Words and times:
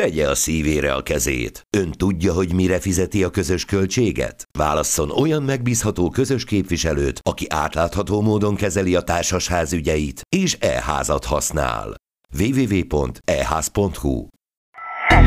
Tegye 0.00 0.28
a 0.28 0.34
szívére 0.34 0.94
a 0.94 1.02
kezét. 1.02 1.66
Ön 1.76 1.90
tudja, 1.90 2.32
hogy 2.32 2.54
mire 2.54 2.80
fizeti 2.80 3.24
a 3.24 3.30
közös 3.30 3.64
költséget? 3.64 4.48
Válasszon 4.58 5.10
olyan 5.10 5.42
megbízható 5.42 6.10
közös 6.10 6.44
képviselőt, 6.44 7.20
aki 7.22 7.46
átlátható 7.48 8.20
módon 8.20 8.54
kezeli 8.54 8.94
a 8.94 9.00
társasház 9.00 9.72
ügyeit, 9.72 10.20
és 10.36 10.56
e-házat 10.60 11.24
használ. 11.24 11.94
www.eház.hu 12.38 14.26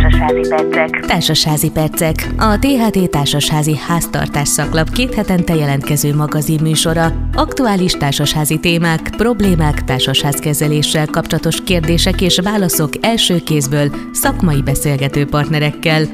Társasházi 0.05 0.49
percek. 0.49 1.05
Társasházi 1.05 1.71
percek. 1.71 2.15
A 2.37 2.59
THT 2.59 3.09
Társasházi 3.09 3.77
Háztartás 3.77 4.47
szaklap 4.47 4.89
két 4.89 5.13
hetente 5.13 5.55
jelentkező 5.55 6.15
magazin 6.15 6.59
műsora. 6.61 7.29
Aktuális 7.33 7.91
társasházi 7.91 8.59
témák, 8.59 9.09
problémák, 9.17 9.83
társasházkezeléssel 9.83 11.05
kapcsolatos 11.05 11.63
kérdések 11.63 12.21
és 12.21 12.39
válaszok 12.43 12.89
első 13.01 13.39
kézből 13.39 13.95
szakmai 14.11 14.61
beszélgető 14.61 15.25
partnerekkel. 15.25 16.05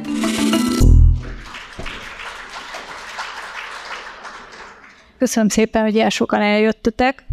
Köszönöm 5.17 5.49
szépen, 5.49 5.81
hogy 5.83 5.95
ilyen 5.95 6.09
sokan 6.09 6.41
eljöttetek. 6.41 7.25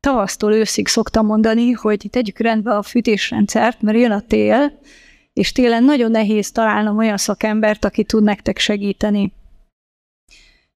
Tavasztól 0.00 0.52
őszig 0.52 0.88
szoktam 0.88 1.26
mondani, 1.26 1.70
hogy 1.70 2.06
tegyük 2.10 2.38
rendbe 2.38 2.76
a 2.76 2.82
fűtésrendszert, 2.82 3.82
mert 3.82 3.98
jön 3.98 4.10
a 4.10 4.20
tél, 4.20 4.78
és 5.32 5.52
télen 5.52 5.84
nagyon 5.84 6.10
nehéz 6.10 6.50
találnom 6.50 6.96
olyan 6.96 7.16
szakembert, 7.16 7.84
aki 7.84 8.04
tud 8.04 8.22
nektek 8.22 8.58
segíteni. 8.58 9.32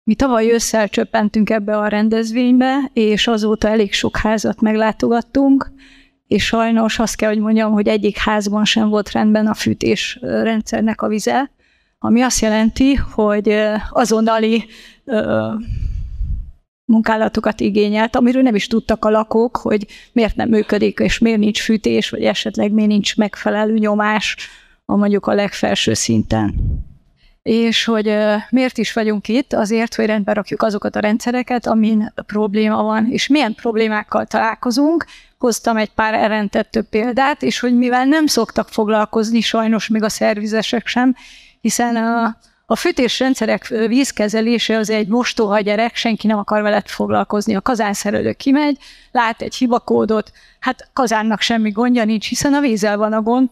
Mi 0.05 0.15
tavaly 0.15 0.53
ősszel 0.53 0.89
csöppentünk 0.89 1.51
ebbe 1.51 1.79
a 1.79 1.89
rendezvénybe, 1.89 2.91
és 2.93 3.27
azóta 3.27 3.69
elég 3.69 3.93
sok 3.93 4.17
házat 4.17 4.61
meglátogattunk, 4.61 5.71
és 6.27 6.45
sajnos 6.45 6.99
azt 6.99 7.17
kell, 7.17 7.29
hogy 7.29 7.41
mondjam, 7.41 7.73
hogy 7.73 7.89
egyik 7.89 8.17
házban 8.17 8.65
sem 8.65 8.89
volt 8.89 9.13
rendben 9.13 9.47
a 9.47 9.55
fűtés 9.55 10.19
rendszernek 10.21 11.03
a 11.03 11.09
vize, 11.09 11.51
ami 11.99 12.21
azt 12.21 12.41
jelenti, 12.41 12.95
hogy 12.95 13.59
azonnali 13.91 14.65
munkálatokat 16.85 17.61
igényelt, 17.61 18.17
amiről 18.17 18.43
nem 18.43 18.55
is 18.55 18.67
tudtak 18.67 19.05
a 19.05 19.11
lakók, 19.11 19.57
hogy 19.57 19.87
miért 20.13 20.37
nem 20.37 20.49
működik, 20.49 20.99
és 20.99 21.19
miért 21.19 21.39
nincs 21.39 21.63
fűtés, 21.63 22.11
vagy 22.11 22.25
esetleg 22.25 22.73
miért 22.73 22.91
nincs 22.91 23.17
megfelelő 23.17 23.79
nyomás 23.79 24.37
a 24.85 24.97
mondjuk 24.97 25.27
a 25.27 25.35
legfelső 25.35 25.95
szinten. 25.95 26.55
És 27.43 27.85
hogy 27.85 28.15
miért 28.51 28.79
is 28.79 28.93
vagyunk 28.93 29.29
itt? 29.29 29.53
Azért, 29.53 29.95
hogy 29.95 30.07
rendbe 30.07 30.33
rakjuk 30.33 30.63
azokat 30.63 30.97
a 30.97 31.01
rendszereket, 31.01 31.67
amin 31.67 32.13
probléma 32.27 32.83
van, 32.83 33.07
és 33.11 33.27
milyen 33.27 33.55
problémákkal 33.55 34.27
találkozunk. 34.27 35.05
Hoztam 35.39 35.77
egy 35.77 35.91
pár 35.91 36.15
elrendettő 36.15 36.83
példát, 36.83 37.43
és 37.43 37.61
hogy 37.61 37.77
mivel 37.77 38.05
nem 38.05 38.27
szoktak 38.27 38.69
foglalkozni 38.69 39.41
sajnos 39.41 39.89
még 39.89 40.03
a 40.03 40.09
szervizesek 40.09 40.87
sem, 40.87 41.15
hiszen 41.61 41.97
a 41.97 42.37
a 42.73 42.77
fűtésrendszerek 42.77 43.67
vízkezelése 43.67 44.77
az 44.77 44.91
egy 44.91 45.09
mostoha 45.09 45.61
gyerek, 45.61 45.97
senki 45.97 46.27
nem 46.27 46.39
akar 46.39 46.63
veled 46.63 46.89
foglalkozni. 46.89 47.55
A 47.55 47.61
kazánszerelő 47.61 48.33
kimegy, 48.33 48.79
lát 49.11 49.43
egy 49.43 49.55
hibakódot, 49.55 50.33
hát 50.61 50.89
kazánnak 50.93 51.41
semmi 51.41 51.71
gondja 51.71 52.05
nincs, 52.05 52.29
hiszen 52.29 52.55
a 52.55 52.61
vízzel 52.61 52.97
van 52.97 53.13
a 53.13 53.23
gond, 53.23 53.51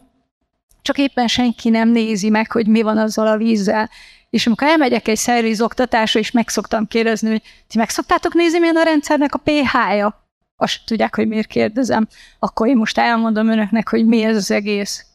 csak 0.81 0.97
éppen 0.97 1.27
senki 1.27 1.69
nem 1.69 1.89
nézi 1.89 2.29
meg, 2.29 2.51
hogy 2.51 2.67
mi 2.67 2.81
van 2.81 2.97
azzal 2.97 3.27
a 3.27 3.37
vízzel. 3.37 3.89
És 4.29 4.47
amikor 4.47 4.67
elmegyek 4.67 5.07
egy 5.07 5.17
szerviz 5.17 5.61
oktatásra, 5.61 6.19
és 6.19 6.31
meg 6.31 6.49
szoktam 6.49 6.87
kérdezni, 6.87 7.29
hogy 7.29 7.41
ti 7.67 7.77
meg 7.77 7.89
szoktátok 7.89 8.33
nézni, 8.33 8.59
milyen 8.59 8.75
a 8.75 8.83
rendszernek 8.83 9.33
a 9.33 9.41
pH-ja? 9.43 10.25
Azt 10.55 10.79
tudják, 10.85 11.15
hogy 11.15 11.27
miért 11.27 11.47
kérdezem. 11.47 12.07
Akkor 12.39 12.67
én 12.67 12.77
most 12.77 12.97
elmondom 12.97 13.49
önöknek, 13.49 13.89
hogy 13.89 14.05
mi 14.05 14.23
ez 14.23 14.35
az 14.35 14.51
egész. 14.51 15.05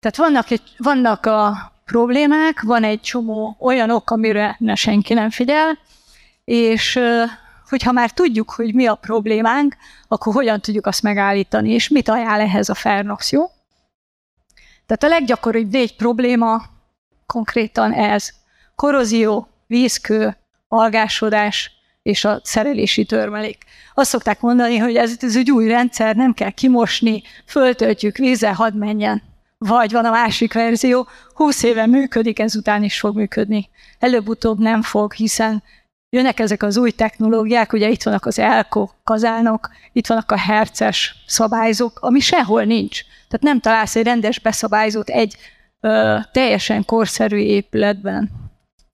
Tehát 0.00 0.16
vannak, 0.16 0.50
egy, 0.50 0.62
vannak 0.76 1.26
a 1.26 1.71
problémák, 1.84 2.60
van 2.60 2.84
egy 2.84 3.00
csomó 3.00 3.56
olyan 3.60 3.90
ok, 3.90 4.10
amire 4.10 4.56
ne 4.58 4.74
senki 4.74 5.14
nem 5.14 5.30
figyel, 5.30 5.78
és 6.44 6.98
hogyha 7.68 7.92
már 7.92 8.10
tudjuk, 8.10 8.50
hogy 8.50 8.74
mi 8.74 8.86
a 8.86 8.94
problémánk, 8.94 9.76
akkor 10.08 10.34
hogyan 10.34 10.60
tudjuk 10.60 10.86
azt 10.86 11.02
megállítani, 11.02 11.70
és 11.70 11.88
mit 11.88 12.08
ajánl 12.08 12.40
ehhez 12.40 12.68
a 12.68 12.74
Fernox, 12.74 13.32
jó? 13.32 13.44
Tehát 14.86 15.02
a 15.02 15.18
leggyakoribb 15.18 15.70
négy 15.70 15.96
probléma 15.96 16.62
konkrétan 17.26 17.92
ez. 17.92 18.30
Korrozió, 18.74 19.48
vízkő, 19.66 20.36
algásodás 20.68 21.70
és 22.02 22.24
a 22.24 22.40
szerelési 22.44 23.04
törmelék. 23.04 23.64
Azt 23.94 24.10
szokták 24.10 24.40
mondani, 24.40 24.76
hogy 24.76 24.96
ez, 24.96 25.16
ez 25.20 25.36
egy 25.36 25.50
új 25.50 25.68
rendszer, 25.68 26.16
nem 26.16 26.34
kell 26.34 26.50
kimosni, 26.50 27.22
föltöltjük 27.46 28.16
vízzel, 28.16 28.52
hadd 28.52 28.74
menjen. 28.74 29.22
Vagy 29.64 29.92
van 29.92 30.04
a 30.04 30.10
másik 30.10 30.52
verzió, 30.52 31.08
20 31.34 31.62
éve 31.62 31.86
működik, 31.86 32.38
ezután 32.38 32.82
is 32.82 32.98
fog 32.98 33.16
működni. 33.16 33.68
Előbb-utóbb 33.98 34.58
nem 34.58 34.82
fog, 34.82 35.12
hiszen 35.12 35.62
jönnek 36.10 36.40
ezek 36.40 36.62
az 36.62 36.76
új 36.76 36.90
technológiák, 36.90 37.72
ugye 37.72 37.88
itt 37.88 38.02
vannak 38.02 38.26
az 38.26 38.38
elko 38.38 38.88
kazánok, 39.04 39.70
itt 39.92 40.06
vannak 40.06 40.32
a 40.32 40.38
herces 40.38 41.14
szabályzók, 41.26 41.98
ami 42.00 42.20
sehol 42.20 42.64
nincs. 42.64 43.00
Tehát 43.02 43.42
nem 43.42 43.60
találsz 43.60 43.96
egy 43.96 44.04
rendes 44.04 44.38
beszabályzót 44.38 45.08
egy 45.08 45.36
ö, 45.80 46.18
teljesen 46.32 46.84
korszerű 46.84 47.38
épületben. 47.38 48.30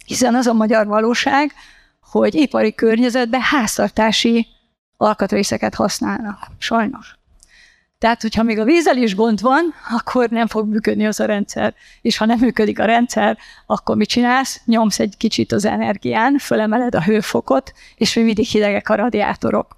Hiszen 0.05 0.35
az 0.35 0.47
a 0.47 0.53
magyar 0.53 0.87
valóság, 0.87 1.53
hogy 2.01 2.35
ipari 2.35 2.75
környezetben 2.75 3.41
háztartási 3.41 4.47
alkatrészeket 4.97 5.75
használnak. 5.75 6.39
Sajnos. 6.59 7.18
Tehát, 7.99 8.23
hogyha 8.23 8.43
még 8.43 8.59
a 8.59 8.65
vízzel 8.65 8.97
is 8.97 9.15
gond 9.15 9.41
van, 9.41 9.75
akkor 9.91 10.29
nem 10.29 10.47
fog 10.47 10.69
működni 10.69 11.07
az 11.07 11.21
a 11.21 11.25
rendszer. 11.25 11.75
És 12.01 12.17
ha 12.17 12.25
nem 12.25 12.39
működik 12.39 12.79
a 12.79 12.85
rendszer, 12.85 13.39
akkor 13.67 13.97
mit 13.97 14.09
csinálsz? 14.09 14.61
Nyomsz 14.65 14.99
egy 14.99 15.15
kicsit 15.17 15.53
az 15.53 15.65
energián, 15.65 16.39
fölemeled 16.39 16.95
a 16.95 17.03
hőfokot, 17.03 17.73
és 17.97 18.15
még 18.15 18.25
mindig 18.25 18.47
hidegek 18.47 18.89
a 18.89 18.95
radiátorok. 18.95 19.77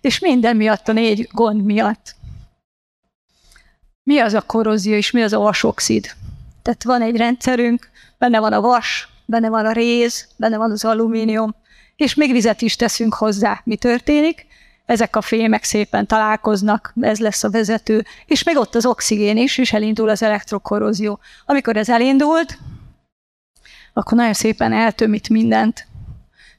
És 0.00 0.18
minden 0.18 0.56
miatt, 0.56 0.88
a 0.88 0.92
négy 0.92 1.28
gond 1.32 1.64
miatt. 1.64 2.14
Mi 4.02 4.18
az 4.18 4.34
a 4.34 4.42
korrózió, 4.42 4.94
és 4.94 5.10
mi 5.10 5.22
az 5.22 5.32
a 5.32 5.38
vasoxid? 5.38 6.10
Tehát 6.62 6.84
van 6.84 7.02
egy 7.02 7.16
rendszerünk, 7.16 7.90
benne 8.18 8.40
van 8.40 8.52
a 8.52 8.60
vas, 8.60 9.08
benne 9.24 9.48
van 9.48 9.66
a 9.66 9.72
réz, 9.72 10.28
benne 10.36 10.56
van 10.56 10.70
az 10.70 10.84
alumínium, 10.84 11.54
és 11.96 12.14
még 12.14 12.32
vizet 12.32 12.62
is 12.62 12.76
teszünk 12.76 13.14
hozzá. 13.14 13.60
Mi 13.64 13.76
történik? 13.76 14.46
Ezek 14.90 15.16
a 15.16 15.20
fémek 15.20 15.64
szépen 15.64 16.06
találkoznak, 16.06 16.92
ez 17.00 17.18
lesz 17.18 17.44
a 17.44 17.50
vezető, 17.50 18.04
és 18.26 18.42
még 18.42 18.56
ott 18.56 18.74
az 18.74 18.86
oxigén 18.86 19.36
is, 19.36 19.58
és 19.58 19.72
elindul 19.72 20.08
az 20.08 20.22
elektrokorrózió. 20.22 21.18
Amikor 21.46 21.76
ez 21.76 21.88
elindult, 21.88 22.58
akkor 23.92 24.18
nagyon 24.18 24.32
szépen 24.32 24.72
eltömít 24.72 25.28
mindent. 25.28 25.86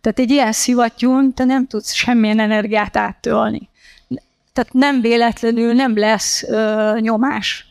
Tehát 0.01 0.19
egy 0.19 0.29
ilyen 0.29 0.51
szivattyún 0.51 1.33
te 1.33 1.43
nem 1.43 1.67
tudsz 1.67 1.91
semmilyen 1.91 2.39
energiát 2.39 2.97
áttölni. 2.97 3.69
Tehát 4.53 4.73
nem 4.73 5.01
véletlenül 5.01 5.73
nem 5.73 5.97
lesz 5.97 6.43
ö, 6.43 6.97
nyomás. 6.99 7.65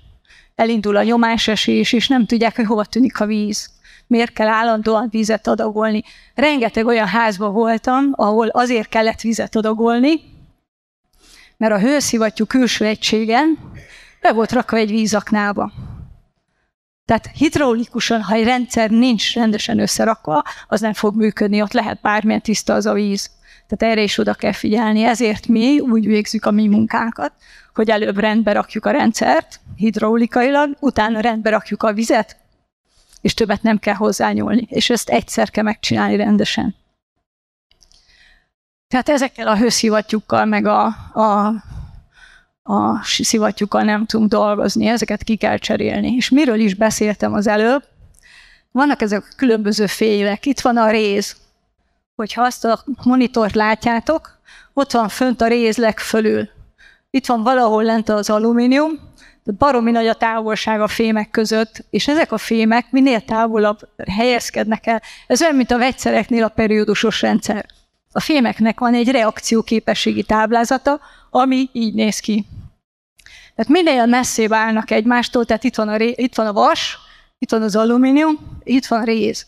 Elindul 0.55 0.97
a 0.97 1.03
nyomásesés, 1.03 1.93
és 1.93 2.09
nem 2.09 2.27
tudják, 2.27 2.57
hogy 2.57 2.67
hova 2.67 2.85
tűnik 2.85 3.21
a 3.21 3.27
víz. 3.27 3.71
Miért 4.07 4.33
kell 4.33 4.49
állandóan 4.49 5.09
vizet 5.11 5.47
adagolni. 5.47 6.05
Rengeteg 6.35 6.87
olyan 6.87 7.07
házban 7.07 7.53
voltam, 7.53 8.13
ahol 8.13 8.49
azért 8.49 8.89
kellett 8.89 9.21
vizet 9.21 9.57
adagolni, 9.57 10.30
mert 11.61 11.73
a 11.73 11.79
hőszivattyú 11.79 12.45
külső 12.45 12.85
egységen 12.85 13.59
be 14.21 14.33
volt 14.33 14.53
rakva 14.53 14.77
egy 14.77 14.91
vízaknába. 14.91 15.73
Tehát 17.05 17.31
hidraulikusan, 17.35 18.23
ha 18.23 18.35
egy 18.35 18.45
rendszer 18.45 18.91
nincs 18.91 19.35
rendesen 19.35 19.79
összerakva, 19.79 20.43
az 20.69 20.81
nem 20.81 20.93
fog 20.93 21.17
működni, 21.17 21.63
ott 21.63 21.73
lehet 21.73 22.01
bármilyen 22.01 22.41
tiszta 22.41 22.75
az 22.75 22.87
a 22.87 22.93
víz. 22.93 23.31
Tehát 23.69 23.95
erre 23.95 24.03
is 24.03 24.19
oda 24.19 24.35
kell 24.35 24.53
figyelni. 24.53 25.03
Ezért 25.03 25.47
mi 25.47 25.81
úgy 25.81 26.07
végzük 26.07 26.45
a 26.45 26.51
mi 26.51 26.69
munkánkat, 26.69 27.33
hogy 27.75 27.91
előbb 27.91 28.19
rendbe 28.19 28.53
rakjuk 28.53 28.87
a 28.87 28.91
rendszert, 28.91 29.61
hidraulikailag, 29.77 30.77
utána 30.81 31.21
rendbe 31.21 31.51
rakjuk 31.51 31.83
a 31.83 31.93
vizet, 31.93 32.37
és 33.21 33.35
többet 33.35 33.63
nem 33.63 33.79
kell 33.79 33.95
hozzányúlni. 33.95 34.67
És 34.69 34.91
ezt 34.91 35.09
egyszer 35.09 35.51
kell 35.51 35.65
megcsinálni 35.65 36.17
rendesen. 36.17 36.75
Tehát 38.91 39.09
ezekkel 39.09 39.49
a 39.49 39.57
hőszivattyúkkal, 39.57 40.45
meg 40.45 40.67
a, 40.67 40.85
a, 41.13 41.47
a 42.63 43.03
szivattyúkkal 43.03 43.83
nem 43.83 44.07
tudunk 44.07 44.31
dolgozni, 44.31 44.87
ezeket 44.87 45.23
ki 45.23 45.37
kell 45.37 45.57
cserélni. 45.57 46.15
És 46.15 46.29
miről 46.29 46.59
is 46.59 46.75
beszéltem 46.75 47.33
az 47.33 47.47
előbb? 47.47 47.85
Vannak 48.73 49.03
ezek 49.03 49.23
a 49.23 49.35
különböző 49.37 49.87
félek. 49.87 50.47
Itt 50.47 50.61
van 50.61 50.77
a 50.77 50.91
réz. 50.91 51.37
Hogyha 52.17 52.43
azt 52.43 52.65
a 52.65 52.85
monitort 53.05 53.55
látjátok, 53.55 54.39
ott 54.73 54.93
van 54.93 55.09
fönt 55.09 55.41
a 55.41 55.47
réz 55.47 55.77
legfölül. 55.77 56.49
Itt 57.11 57.27
van 57.27 57.43
valahol 57.43 57.83
lent 57.83 58.09
az 58.09 58.31
alumínium, 58.31 58.91
de 59.45 59.53
baromi 59.59 59.91
nagy 59.91 60.07
a 60.07 60.15
távolság 60.15 60.81
a 60.81 60.89
fémek 60.89 61.31
között, 61.31 61.85
és 61.91 62.09
ezek 62.09 62.33
a 62.33 62.39
fémek 62.39 62.87
minél 62.91 63.21
távolabb 63.21 63.79
helyezkednek 64.11 64.87
el. 64.87 65.03
Ez 65.27 65.43
olyan, 65.43 65.55
mint 65.55 65.71
a 65.71 65.79
vegyszereknél 65.79 66.45
a 66.45 66.49
periódusos 66.49 67.23
rendszer. 67.23 67.67
A 68.13 68.21
fémeknek 68.21 68.81
van 68.81 68.95
egy 68.95 69.09
reakcióképességi 69.09 70.23
táblázata, 70.23 71.01
ami 71.31 71.69
így 71.73 71.95
néz 71.95 72.19
ki. 72.19 72.47
Tehát 73.55 73.71
minél 73.71 74.07
messzébb 74.07 74.53
állnak 74.53 74.91
egymástól, 74.91 75.45
tehát 75.45 75.65
itt 75.65 75.75
van 75.75 75.89
a, 75.89 75.97
ré, 75.97 76.15
itt 76.17 76.35
van 76.35 76.47
a 76.47 76.53
vas, 76.53 76.99
itt 77.39 77.51
van 77.51 77.63
az 77.63 77.77
alumínium, 77.77 78.61
itt 78.63 78.87
van 78.87 79.01
a 79.01 79.05
réz. 79.05 79.47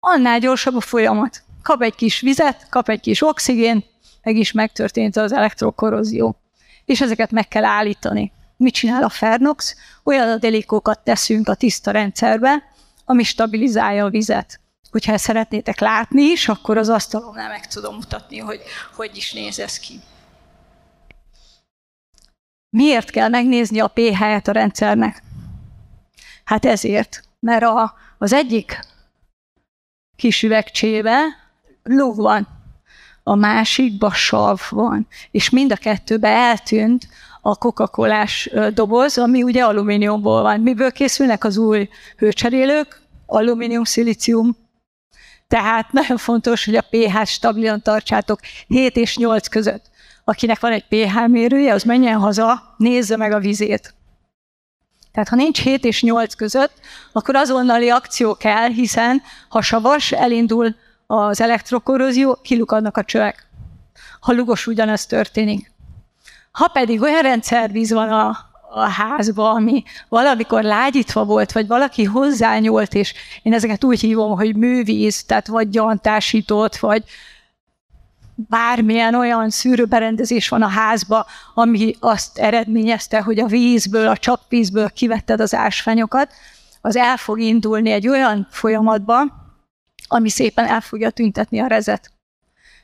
Annál 0.00 0.38
gyorsabb 0.38 0.74
a 0.74 0.80
folyamat. 0.80 1.42
Kap 1.62 1.82
egy 1.82 1.94
kis 1.94 2.20
vizet, 2.20 2.66
kap 2.70 2.88
egy 2.88 3.00
kis 3.00 3.22
oxigén, 3.22 3.84
meg 4.22 4.36
is 4.36 4.52
megtörtént 4.52 5.16
az 5.16 5.32
elektrokorrozió. 5.32 6.36
És 6.84 7.00
ezeket 7.00 7.30
meg 7.30 7.48
kell 7.48 7.64
állítani. 7.64 8.32
Mit 8.56 8.74
csinál 8.74 9.02
a 9.02 9.08
Fernox? 9.08 9.76
Olyan 10.04 10.28
adalékokat 10.28 11.00
teszünk 11.04 11.48
a 11.48 11.54
tiszta 11.54 11.90
rendszerbe, 11.90 12.62
ami 13.04 13.22
stabilizálja 13.22 14.04
a 14.04 14.10
vizet. 14.10 14.60
Hogyha 14.90 15.12
ezt 15.12 15.24
szeretnétek 15.24 15.80
látni 15.80 16.22
is, 16.22 16.48
akkor 16.48 16.76
az 16.76 16.88
asztalomnál 16.88 17.48
meg 17.48 17.66
tudom 17.66 17.94
mutatni, 17.94 18.38
hogy 18.38 18.60
hogy 18.96 19.16
is 19.16 19.32
néz 19.32 19.58
ez 19.58 19.78
ki. 19.78 20.00
Miért 22.76 23.10
kell 23.10 23.28
megnézni 23.28 23.80
a 23.80 23.88
pH-et 23.88 24.48
a 24.48 24.52
rendszernek? 24.52 25.22
Hát 26.44 26.64
ezért, 26.64 27.22
mert 27.40 27.62
a, 27.62 27.94
az 28.18 28.32
egyik 28.32 28.80
kis 30.16 30.42
üvegcsébe 30.42 31.20
ló 31.82 32.14
van, 32.14 32.48
a 33.22 33.34
másikba 33.34 34.12
sav 34.12 34.60
van, 34.70 35.06
és 35.30 35.50
mind 35.50 35.72
a 35.72 35.76
kettőbe 35.76 36.28
eltűnt 36.28 37.08
a 37.40 37.56
coca 37.56 37.90
doboz, 38.74 39.18
ami 39.18 39.42
ugye 39.42 39.64
alumíniumból 39.64 40.42
van. 40.42 40.60
Miből 40.60 40.92
készülnek 40.92 41.44
az 41.44 41.56
új 41.56 41.88
hőcserélők? 42.16 43.00
Alumínium, 43.26 43.84
szilícium. 43.84 44.56
Tehát 45.48 45.92
nagyon 45.92 46.16
fontos, 46.16 46.64
hogy 46.64 46.76
a 46.76 46.86
pH-t 46.90 47.26
stabilan 47.26 47.82
tartsátok 47.82 48.40
7 48.66 48.96
és 48.96 49.16
8 49.16 49.48
között. 49.48 49.84
Akinek 50.24 50.60
van 50.60 50.72
egy 50.72 50.84
pH 50.88 51.28
mérője, 51.28 51.72
az 51.72 51.82
menjen 51.82 52.18
haza, 52.18 52.74
nézze 52.76 53.16
meg 53.16 53.32
a 53.32 53.38
vizét. 53.38 53.94
Tehát 55.12 55.28
ha 55.28 55.36
nincs 55.36 55.60
7 55.62 55.84
és 55.84 56.02
8 56.02 56.34
között, 56.34 56.72
akkor 57.12 57.36
azonnali 57.36 57.90
akció 57.90 58.34
kell, 58.34 58.68
hiszen 58.68 59.22
ha 59.48 59.62
savas, 59.62 60.12
elindul 60.12 60.74
az 61.06 61.40
elektrokorrózió, 61.40 62.38
kilukadnak 62.42 62.96
a 62.96 63.04
csövek. 63.04 63.46
Ha 64.20 64.32
lugos, 64.32 64.66
ugyanez 64.66 65.06
történik. 65.06 65.72
Ha 66.50 66.68
pedig 66.68 67.02
olyan 67.02 67.22
rendszervíz 67.22 67.92
van 67.92 68.08
a, 68.08 68.47
a 68.70 68.88
házba, 68.88 69.50
ami 69.50 69.82
valamikor 70.08 70.62
lágyítva 70.62 71.24
volt, 71.24 71.52
vagy 71.52 71.66
valaki 71.66 72.04
hozzányúlt, 72.04 72.94
és 72.94 73.14
én 73.42 73.52
ezeket 73.52 73.84
úgy 73.84 74.00
hívom, 74.00 74.36
hogy 74.36 74.56
művíz, 74.56 75.24
tehát 75.24 75.46
vagy 75.46 75.68
gyantásított, 75.68 76.76
vagy 76.76 77.04
bármilyen 78.34 79.14
olyan 79.14 79.50
szűrőberendezés 79.50 80.48
van 80.48 80.62
a 80.62 80.68
házba, 80.68 81.26
ami 81.54 81.94
azt 82.00 82.38
eredményezte, 82.38 83.20
hogy 83.20 83.38
a 83.38 83.46
vízből, 83.46 84.08
a 84.08 84.16
csapvízből 84.16 84.90
kivetted 84.90 85.40
az 85.40 85.54
ásványokat, 85.54 86.32
az 86.80 86.96
el 86.96 87.16
fog 87.16 87.40
indulni 87.40 87.90
egy 87.90 88.08
olyan 88.08 88.46
folyamatba, 88.50 89.22
ami 90.08 90.28
szépen 90.28 90.66
el 90.66 90.80
fogja 90.80 91.10
tüntetni 91.10 91.58
a 91.58 91.66
rezet. 91.66 92.10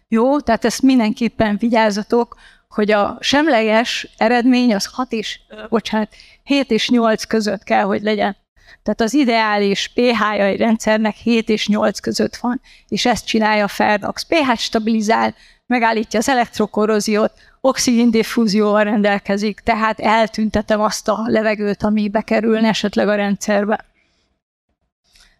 Jó, 0.08 0.40
tehát 0.40 0.64
ezt 0.64 0.82
mindenképpen 0.82 1.56
vigyázzatok, 1.56 2.36
hogy 2.74 2.90
a 2.90 3.18
semleges 3.20 4.08
eredmény 4.16 4.74
az 4.74 4.88
6 4.92 5.12
és, 5.12 5.40
bocsánat, 5.68 6.08
7 6.42 6.70
és 6.70 6.88
8 6.88 7.24
között 7.24 7.62
kell, 7.62 7.82
hogy 7.82 8.02
legyen. 8.02 8.36
Tehát 8.82 9.00
az 9.00 9.14
ideális 9.14 9.90
pH-ja 9.94 10.44
egy 10.44 10.58
rendszernek 10.58 11.14
7 11.14 11.48
és 11.48 11.68
8 11.68 12.00
között 12.00 12.36
van, 12.36 12.60
és 12.88 13.06
ezt 13.06 13.26
csinálja 13.26 13.64
a 13.64 13.68
Fernox. 13.68 14.22
pH 14.22 14.56
stabilizál, 14.56 15.34
megállítja 15.66 16.18
az 16.18 16.28
elektrokorroziót, 16.28 17.32
oxigéndiffúzióval 17.60 18.84
rendelkezik, 18.84 19.60
tehát 19.60 20.00
eltüntetem 20.00 20.80
azt 20.80 21.08
a 21.08 21.22
levegőt, 21.26 21.82
ami 21.82 22.08
bekerülne 22.08 22.68
esetleg 22.68 23.08
a 23.08 23.14
rendszerbe. 23.14 23.84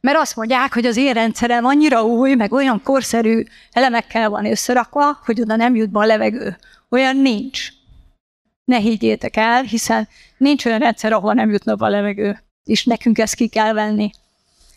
Mert 0.01 0.19
azt 0.19 0.37
mondják, 0.37 0.75
hogy 0.75 0.87
az 0.87 0.97
én 0.97 1.13
rendszerem 1.13 1.65
annyira 1.65 2.05
új, 2.05 2.35
meg 2.35 2.53
olyan 2.53 2.83
korszerű 2.83 3.43
elemekkel 3.73 4.31
van 4.31 4.47
összerakva, 4.47 5.19
hogy 5.25 5.41
oda 5.41 5.57
nem 5.57 5.75
jut 5.75 5.91
be 5.91 5.99
a 5.99 6.05
levegő. 6.05 6.57
Olyan 6.89 7.17
nincs. 7.17 7.69
Ne 8.65 8.79
higgyétek 8.79 9.37
el, 9.37 9.63
hiszen 9.63 10.09
nincs 10.37 10.65
olyan 10.65 10.79
rendszer, 10.79 11.13
ahol 11.13 11.33
nem 11.33 11.51
jutna 11.51 11.75
a 11.79 11.89
levegő 11.89 12.45
és 12.65 12.85
nekünk 12.85 13.19
ezt 13.19 13.35
ki 13.35 13.49
kell 13.49 13.73
venni. 13.73 14.11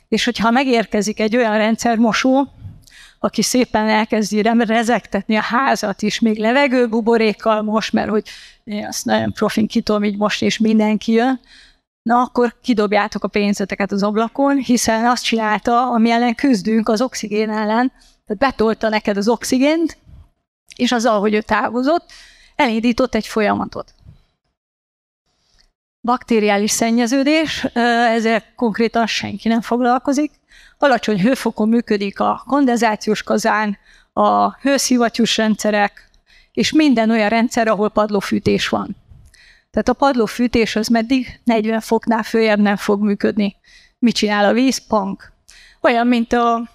És 0.08 0.26
hogyha 0.26 0.52
megérkezik 0.52 1.20
egy 1.20 1.36
olyan 1.36 1.58
rendszermosó, 1.58 2.48
aki 3.20 3.42
szépen 3.42 3.90
elkezdi 3.90 4.42
rezektetni 4.42 5.36
a 5.36 5.42
házat 5.42 6.02
is, 6.02 6.20
még 6.20 6.38
levegőbuborékkal 6.38 7.62
most, 7.62 7.94
mert 7.94 8.10
hogy 8.10 8.28
én 8.64 8.86
azt 8.86 9.06
nagyon 9.06 9.32
profin 9.32 9.68
kitom 9.68 10.04
így 10.04 10.18
most, 10.18 10.42
és 10.42 10.58
mindenki 10.58 11.12
jön, 11.12 11.40
na 12.02 12.22
akkor 12.22 12.56
kidobjátok 12.62 13.24
a 13.24 13.28
pénzeteket 13.28 13.92
az 13.92 14.04
ablakon, 14.04 14.58
hiszen 14.58 15.06
azt 15.06 15.24
csinálta, 15.24 15.92
ami 15.92 16.10
ellen 16.12 16.36
küzdünk, 16.36 16.90
az 16.90 17.02
oxigén 17.02 17.50
ellen, 17.50 17.92
tehát 18.26 18.38
betolta 18.38 18.90
neked 18.90 19.18
az 19.18 19.28
oxigént, 19.28 19.98
és 20.78 20.92
azzal, 20.92 21.20
hogy 21.20 21.34
ő 21.34 21.42
távozott, 21.42 22.12
elindított 22.56 23.16
egy 23.16 23.28
folyamatot 23.28 23.96
baktériális 26.08 26.72
szennyeződés, 26.72 27.64
ezzel 27.74 28.44
konkrétan 28.56 29.08
senki 29.08 29.48
nem 29.48 29.62
foglalkozik. 29.62 30.32
Alacsony 30.78 31.22
hőfokon 31.22 31.70
működik 31.70 32.20
a 32.20 32.44
kondenzációs 32.48 33.24
kazán, 33.24 33.78
a 34.14 34.52
hőszivattyús 34.52 35.38
rendszerek, 35.38 36.10
és 36.54 36.72
minden 36.72 37.10
olyan 37.10 37.30
rendszer, 37.30 37.68
ahol 37.68 37.90
padlófűtés 37.90 38.70
van. 38.70 38.96
Tehát 39.72 39.90
a 39.90 39.94
padlófűtés 39.94 40.76
az 40.76 40.88
meddig 40.88 41.40
40 41.44 41.80
foknál 41.80 42.24
följebb 42.24 42.60
nem 42.60 42.76
fog 42.76 43.02
működni. 43.02 43.56
Mit 44.00 44.16
csinál 44.16 44.46
a 44.46 44.54
víz? 44.54 44.88
Punk. 44.88 45.32
Olyan, 45.82 46.08
mint 46.08 46.34
a 46.34 46.70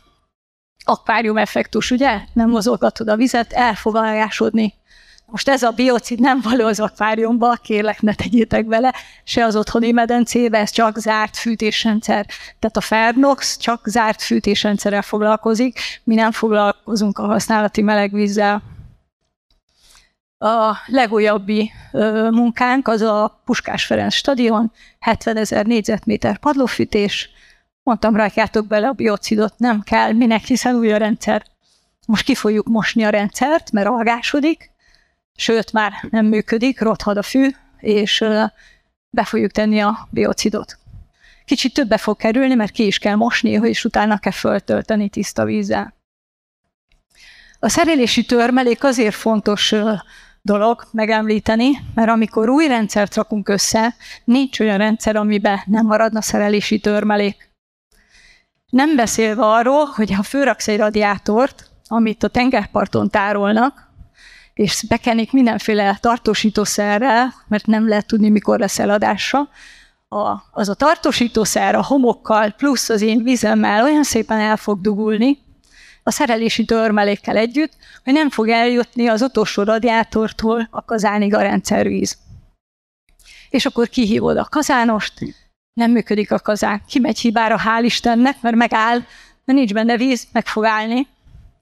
akvárium 0.85 1.37
effektus, 1.37 1.91
ugye? 1.91 2.21
Nem 2.33 2.51
mozolgatod 2.51 3.09
a 3.09 3.17
vizet, 3.17 3.53
el 3.53 3.75
fog 3.75 3.97
alásodni. 3.97 4.75
Most 5.33 5.49
ez 5.49 5.63
a 5.63 5.71
biocid 5.71 6.21
nem 6.21 6.41
való 6.43 6.67
az 6.67 6.81
akváriumba, 6.81 7.55
kérlek 7.63 8.01
ne 8.01 8.15
tegyétek 8.15 8.67
bele, 8.67 8.95
se 9.25 9.45
az 9.45 9.57
otthoni 9.57 9.91
medencébe, 9.91 10.59
ez 10.59 10.71
csak 10.71 10.99
zárt 10.99 11.37
fűtésrendszer. 11.37 12.27
Tehát 12.59 12.77
a 12.77 12.81
Fernox 12.81 13.57
csak 13.57 13.87
zárt 13.87 14.23
fűtésrendszerrel 14.23 15.03
foglalkozik, 15.03 15.79
mi 16.05 16.15
nem 16.15 16.31
foglalkozunk 16.31 17.19
a 17.19 17.27
használati 17.27 17.83
melegvízzel. 17.83 18.63
A 20.39 20.77
legújabbi 20.87 21.71
ö, 21.93 22.31
munkánk 22.31 22.89
az 22.89 23.01
a 23.01 23.41
Puskás 23.45 23.85
Ferenc 23.85 24.15
stadion, 24.15 24.73
70 24.99 25.37
ezer 25.37 25.67
négyzetméter 25.67 26.39
padlófűtés. 26.39 27.31
Mondtam, 27.83 28.17
rakjátok 28.17 28.67
bele 28.67 28.89
a 28.89 28.93
biocidot, 28.93 29.59
nem 29.59 29.81
kell, 29.81 30.13
minek, 30.13 30.45
hiszen 30.45 30.75
új 30.75 30.93
a 30.93 30.97
rendszer. 30.97 31.45
Most 32.07 32.25
ki 32.25 32.35
fogjuk 32.35 32.67
mosni 32.67 33.03
a 33.03 33.09
rendszert, 33.09 33.73
mert 33.73 33.89
algásodik, 33.89 34.71
sőt 35.37 35.73
már 35.73 35.93
nem 36.11 36.27
működik, 36.27 36.81
rothad 36.81 37.17
a 37.17 37.23
fű, 37.23 37.51
és 37.79 38.25
be 39.11 39.25
fogjuk 39.25 39.51
tenni 39.51 39.81
a 39.81 40.09
biocidot. 40.11 40.79
Kicsit 41.45 41.75
többe 41.75 41.97
fog 41.97 42.17
kerülni, 42.17 42.55
mert 42.55 42.73
ki 42.73 42.87
is 42.87 42.99
kell 42.99 43.15
mosni, 43.15 43.51
és 43.51 43.85
utána 43.85 44.19
kell 44.19 44.33
föltölteni 44.33 45.09
tiszta 45.09 45.45
vízzel. 45.45 45.95
A 47.59 47.69
szerelési 47.69 48.25
törmelék 48.25 48.85
azért 48.85 49.15
fontos 49.15 49.75
dolog 50.43 50.85
megemlíteni, 50.93 51.71
mert 51.95 52.11
amikor 52.11 52.49
új 52.49 52.67
rendszert 52.67 53.15
rakunk 53.15 53.49
össze, 53.49 53.95
nincs 54.25 54.61
olyan 54.61 54.79
rendszer, 54.79 55.17
amiben 55.17 55.61
nem 55.67 55.87
maradna 55.87 56.21
szerelési 56.21 56.81
törmelék. 56.81 57.52
Nem 58.73 58.97
beszélve 58.97 59.43
arról, 59.43 59.85
hogy 59.85 60.13
ha 60.13 60.23
főraksz 60.23 60.69
egy 60.69 60.79
radiátort, 60.79 61.71
amit 61.87 62.23
a 62.23 62.29
tengerparton 62.29 63.11
tárolnak, 63.11 63.91
és 64.55 64.85
bekenik 64.89 65.33
mindenféle 65.33 65.99
tartósítószerrel, 66.01 67.35
mert 67.49 67.67
nem 67.67 67.89
lehet 67.89 68.07
tudni, 68.07 68.29
mikor 68.29 68.59
lesz 68.59 68.79
eladása, 68.79 69.49
a, 70.09 70.43
az 70.51 70.69
a 70.69 70.75
tartósítószer 70.75 71.75
a 71.75 71.83
homokkal 71.83 72.51
plusz 72.51 72.89
az 72.89 73.01
én 73.01 73.23
vizemmel 73.23 73.85
olyan 73.85 74.05
szépen 74.05 74.41
el 74.41 74.57
fog 74.57 74.81
dugulni, 74.81 75.39
a 76.03 76.11
szerelési 76.11 76.65
törmelékkel 76.65 77.37
együtt, 77.37 77.73
hogy 78.05 78.13
nem 78.13 78.31
fog 78.31 78.49
eljutni 78.49 79.09
az 79.09 79.23
utolsó 79.23 79.63
radiátortól 79.63 80.69
a 80.71 80.85
kazánig 80.85 81.35
a 81.35 81.43
rendszervíz. 81.43 82.19
És 83.51 83.67
akkor 83.67 83.89
kihívod 83.89 84.37
a 84.37 84.45
kazánost, 84.51 85.15
nem 85.73 85.91
működik 85.91 86.33
a 86.33 86.39
kazán, 86.39 86.83
kimegy 86.89 87.19
hibára, 87.19 87.61
hál' 87.65 87.85
Istennek, 87.85 88.37
mert 88.41 88.57
megáll, 88.57 88.99
mert 89.45 89.59
nincs 89.59 89.73
benne 89.73 89.97
víz, 89.97 90.27
meg 90.33 90.47
fog 90.47 90.65
állni, 90.65 91.07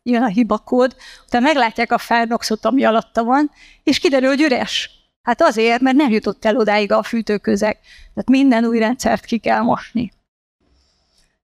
jön 0.02 0.22
a 0.22 0.26
hibakód, 0.26 0.96
utána 1.26 1.46
meglátják 1.46 1.92
a 1.92 1.98
Fernoxot, 1.98 2.64
ami 2.64 2.84
alatta 2.84 3.24
van, 3.24 3.50
és 3.82 3.98
kiderül, 3.98 4.28
hogy 4.28 4.40
üres. 4.40 4.90
Hát 5.22 5.42
azért, 5.42 5.80
mert 5.80 5.96
nem 5.96 6.10
jutott 6.10 6.44
el 6.44 6.56
odáig 6.56 6.92
a 6.92 7.02
fűtőközeg. 7.02 7.78
Tehát 8.14 8.28
minden 8.28 8.64
új 8.64 8.78
rendszert 8.78 9.24
ki 9.24 9.38
kell 9.38 9.60
mosni. 9.60 10.12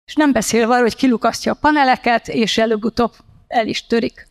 És 0.05 0.15
nem 0.15 0.31
beszélve 0.31 0.71
arról, 0.71 0.83
hogy 0.83 0.95
kilukasztja 0.95 1.51
a 1.51 1.57
paneleket, 1.61 2.27
és 2.27 2.57
előbb-utóbb 2.57 3.13
el 3.47 3.67
is 3.67 3.85
törik. 3.85 4.27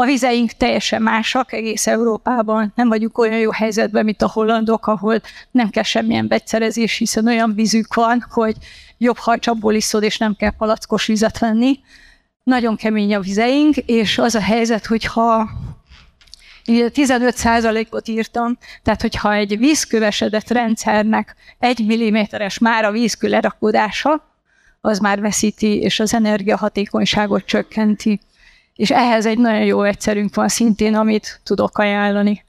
A 0.00 0.04
vizeink 0.04 0.52
teljesen 0.52 1.02
másak 1.02 1.52
egész 1.52 1.86
Európában, 1.86 2.72
nem 2.74 2.88
vagyunk 2.88 3.18
olyan 3.18 3.38
jó 3.38 3.50
helyzetben, 3.50 4.04
mint 4.04 4.22
a 4.22 4.30
hollandok, 4.32 4.86
ahol 4.86 5.20
nem 5.50 5.70
kell 5.70 5.82
semmilyen 5.82 6.28
vegyszerezés, 6.28 6.96
hiszen 6.96 7.26
olyan 7.26 7.54
vízük 7.54 7.94
van, 7.94 8.26
hogy 8.30 8.56
jobb, 8.98 9.16
ha 9.16 9.38
iszod, 9.62 10.02
és 10.02 10.18
nem 10.18 10.36
kell 10.36 10.50
palackos 10.50 11.06
vizet 11.06 11.38
venni. 11.38 11.78
Nagyon 12.42 12.76
kemény 12.76 13.14
a 13.14 13.20
vizeink, 13.20 13.76
és 13.76 14.18
az 14.18 14.34
a 14.34 14.40
helyzet, 14.40 14.86
hogyha 14.86 15.50
15%-ot 16.66 18.08
írtam, 18.08 18.58
tehát 18.82 19.00
hogyha 19.00 19.34
egy 19.34 19.58
vízkövesedett 19.58 20.48
rendszernek 20.48 21.36
egy 21.58 21.86
milliméteres 21.86 22.58
már 22.58 22.84
a 22.84 22.90
vízkő 22.90 23.28
lerakódása, 23.28 24.34
az 24.80 24.98
már 24.98 25.20
veszíti, 25.20 25.80
és 25.80 26.00
az 26.00 26.14
energiahatékonyságot 26.14 27.44
csökkenti. 27.44 28.20
És 28.80 28.90
ehhez 28.90 29.26
egy 29.26 29.38
nagyon 29.38 29.64
jó 29.64 29.82
egyszerünk 29.82 30.34
van 30.34 30.48
szintén, 30.48 30.94
amit 30.94 31.40
tudok 31.44 31.78
ajánlani. 31.78 32.44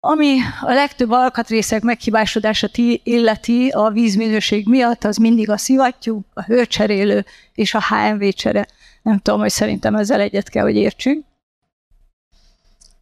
Ami 0.00 0.38
a 0.60 0.72
legtöbb 0.72 1.10
alkatrészek 1.10 1.82
meghibásodását 1.82 2.76
illeti 3.02 3.68
a 3.68 3.90
vízminőség 3.90 4.68
miatt, 4.68 5.04
az 5.04 5.16
mindig 5.16 5.50
a 5.50 5.56
szivattyú, 5.56 6.20
a 6.34 6.42
hőcserélő 6.42 7.24
és 7.54 7.74
a 7.74 7.82
HMV 7.88 8.28
csere. 8.28 8.66
Nem 9.02 9.18
tudom, 9.18 9.40
hogy 9.40 9.50
szerintem 9.50 9.94
ezzel 9.94 10.20
egyet 10.20 10.48
kell, 10.48 10.62
hogy 10.62 10.76
értsünk 10.76 11.24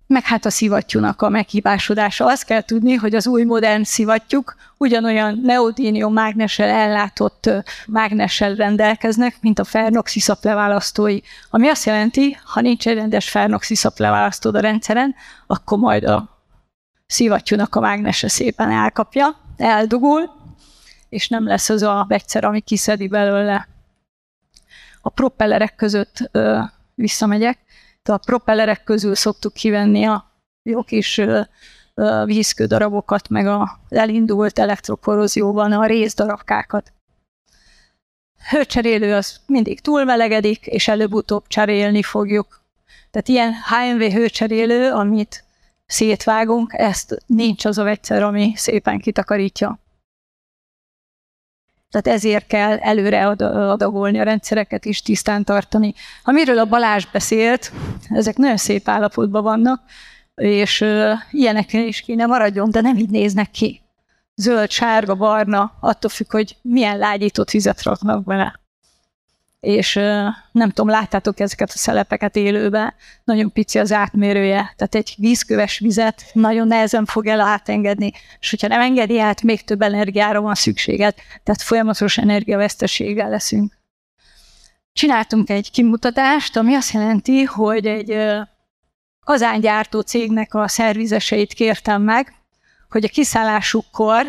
meg 0.06 0.24
hát 0.24 0.44
a 0.44 0.50
szivattyúnak 0.50 1.22
a 1.22 1.28
meghibásodása. 1.28 2.26
Azt 2.26 2.44
kell 2.44 2.62
tudni, 2.62 2.94
hogy 2.94 3.14
az 3.14 3.26
új 3.26 3.44
modern 3.44 3.82
szivattyúk 3.82 4.56
ugyanolyan 4.76 5.40
neodínium 5.42 6.12
mágnessel 6.12 6.68
ellátott 6.68 7.50
mágnessel 7.86 8.54
rendelkeznek, 8.54 9.36
mint 9.40 9.58
a 9.58 9.64
Fernox 9.64 10.16
iszap 10.16 10.44
leválasztói, 10.44 11.18
ami 11.50 11.68
azt 11.68 11.84
jelenti, 11.84 12.38
ha 12.44 12.60
nincs 12.60 12.88
egy 12.88 12.94
rendes 12.94 13.30
Fernox 13.30 13.70
iszap 13.70 13.98
leválasztód 13.98 14.54
a 14.54 14.60
rendszeren, 14.60 15.14
akkor 15.46 15.78
majd 15.78 16.04
a 16.04 16.28
szivattyúnak 17.06 17.74
a 17.74 17.80
mágnese 17.80 18.28
szépen 18.28 18.70
elkapja, 18.70 19.36
eldugul, 19.56 20.30
és 21.08 21.28
nem 21.28 21.46
lesz 21.46 21.68
az 21.68 21.82
a 21.82 22.04
vegyszer, 22.08 22.44
ami 22.44 22.60
kiszedi 22.60 23.08
belőle. 23.08 23.68
A 25.00 25.08
propellerek 25.08 25.74
között 25.74 26.28
ö, 26.32 26.60
visszamegyek 26.94 27.58
a 28.08 28.18
propellerek 28.18 28.84
közül 28.84 29.14
szoktuk 29.14 29.52
kivenni 29.52 30.04
a 30.04 30.32
jó 30.62 30.82
kis 30.82 31.20
vízkődarabokat, 32.24 33.28
meg 33.28 33.46
a 33.46 33.80
elindult 33.88 34.58
elektrokorrózióban 34.58 35.72
a 35.72 35.86
részdarabkákat. 35.86 36.92
Hőcserélő 38.50 39.14
az 39.14 39.40
mindig 39.46 39.80
túlmelegedik, 39.80 40.66
és 40.66 40.88
előbb-utóbb 40.88 41.46
cserélni 41.46 42.02
fogjuk. 42.02 42.64
Tehát 43.10 43.28
ilyen 43.28 43.52
HMV 43.52 44.12
hőcserélő, 44.12 44.90
amit 44.90 45.44
szétvágunk, 45.86 46.72
ezt 46.72 47.16
nincs 47.26 47.64
az 47.64 47.78
a 47.78 47.82
vegyszer, 47.82 48.22
ami 48.22 48.52
szépen 48.54 48.98
kitakarítja. 48.98 49.78
Tehát 51.90 52.18
ezért 52.18 52.46
kell 52.46 52.78
előre 52.78 53.26
adagolni 53.26 54.18
a 54.18 54.22
rendszereket 54.22 54.84
is, 54.84 55.02
tisztán 55.02 55.44
tartani. 55.44 55.94
Amiről 56.24 56.58
a 56.58 56.64
Balázs 56.64 57.06
beszélt, 57.12 57.72
ezek 58.08 58.36
nagyon 58.36 58.56
szép 58.56 58.88
állapotban 58.88 59.42
vannak, 59.42 59.82
és 60.34 60.84
ilyenekkel 61.30 61.82
is 61.82 62.00
kéne 62.00 62.26
maradjon, 62.26 62.70
de 62.70 62.80
nem 62.80 62.96
így 62.96 63.10
néznek 63.10 63.50
ki. 63.50 63.80
Zöld, 64.34 64.70
sárga, 64.70 65.14
barna, 65.14 65.72
attól 65.80 66.10
függ, 66.10 66.30
hogy 66.30 66.56
milyen 66.62 66.98
lágyított 66.98 67.50
vizet 67.50 67.82
raknak 67.82 68.24
bele 68.24 68.60
és 69.60 69.94
nem 70.52 70.68
tudom, 70.68 70.88
láttátok 70.88 71.40
ezeket 71.40 71.70
a 71.70 71.78
szelepeket 71.78 72.36
élőben, 72.36 72.94
nagyon 73.24 73.52
pici 73.52 73.78
az 73.78 73.92
átmérője, 73.92 74.72
tehát 74.76 74.94
egy 74.94 75.14
vízköves 75.18 75.78
vizet 75.78 76.22
nagyon 76.32 76.66
nehezen 76.66 77.04
fog 77.04 77.26
el 77.26 77.40
átengedni, 77.40 78.12
és 78.40 78.50
hogyha 78.50 78.68
nem 78.68 78.80
engedi 78.80 79.20
át, 79.20 79.42
még 79.42 79.64
több 79.64 79.82
energiára 79.82 80.40
van 80.40 80.54
szükséged, 80.54 81.14
tehát 81.42 81.62
folyamatos 81.62 82.18
energiaveszteséggel 82.18 83.28
leszünk. 83.28 83.78
Csináltunk 84.92 85.50
egy 85.50 85.70
kimutatást, 85.70 86.56
ami 86.56 86.74
azt 86.74 86.92
jelenti, 86.92 87.42
hogy 87.42 87.86
egy 87.86 88.16
kazángyártó 89.24 90.00
cégnek 90.00 90.54
a 90.54 90.68
szervizeseit 90.68 91.52
kértem 91.52 92.02
meg, 92.02 92.34
hogy 92.88 93.04
a 93.04 93.08
kiszállásukkor 93.08 94.26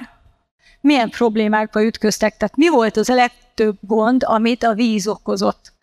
milyen 0.81 1.09
problémákba 1.09 1.83
ütköztek, 1.83 2.37
tehát 2.37 2.55
mi 2.55 2.69
volt 2.69 2.97
az 2.97 3.09
a 3.09 3.13
legtöbb 3.57 3.77
gond, 3.81 4.23
amit 4.25 4.63
a 4.63 4.73
víz 4.73 5.07
okozott. 5.07 5.73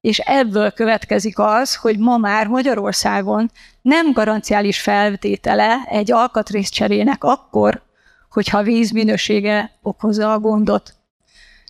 És 0.00 0.18
ebből 0.18 0.70
következik 0.70 1.38
az, 1.38 1.76
hogy 1.76 1.98
ma 1.98 2.16
már 2.16 2.46
Magyarországon 2.46 3.50
nem 3.82 4.12
garanciális 4.12 4.80
feltétele 4.80 5.84
egy 5.88 6.12
alkatrészcserének 6.12 7.24
akkor, 7.24 7.82
hogyha 8.30 8.58
a 8.58 8.62
víz 8.62 8.90
minősége 8.90 9.70
okozza 9.82 10.32
a 10.32 10.38
gondot. 10.38 10.94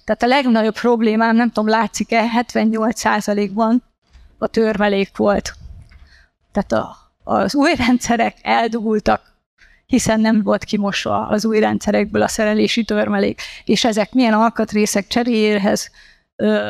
Tehát 0.05 0.23
a 0.23 0.27
legnagyobb 0.27 0.75
problémám, 0.75 1.37
nem 1.37 1.51
tudom, 1.51 1.69
látszik-e, 1.69 2.25
78%-ban 2.37 3.83
a 4.39 4.47
törmelék 4.47 5.17
volt. 5.17 5.53
Tehát 6.53 6.73
a, 6.73 6.97
az 7.25 7.55
új 7.55 7.75
rendszerek 7.75 8.37
eldugultak 8.43 9.32
hiszen 9.93 10.21
nem 10.21 10.43
volt 10.43 10.65
kimosva 10.65 11.27
az 11.27 11.45
új 11.45 11.59
rendszerekből 11.59 12.23
a 12.23 12.29
szerelési 12.29 12.85
törmelék, 12.85 13.41
és 13.65 13.85
ezek 13.85 14.13
milyen 14.13 14.33
alkatrészek 14.33 15.07
cseréjéhez 15.07 15.91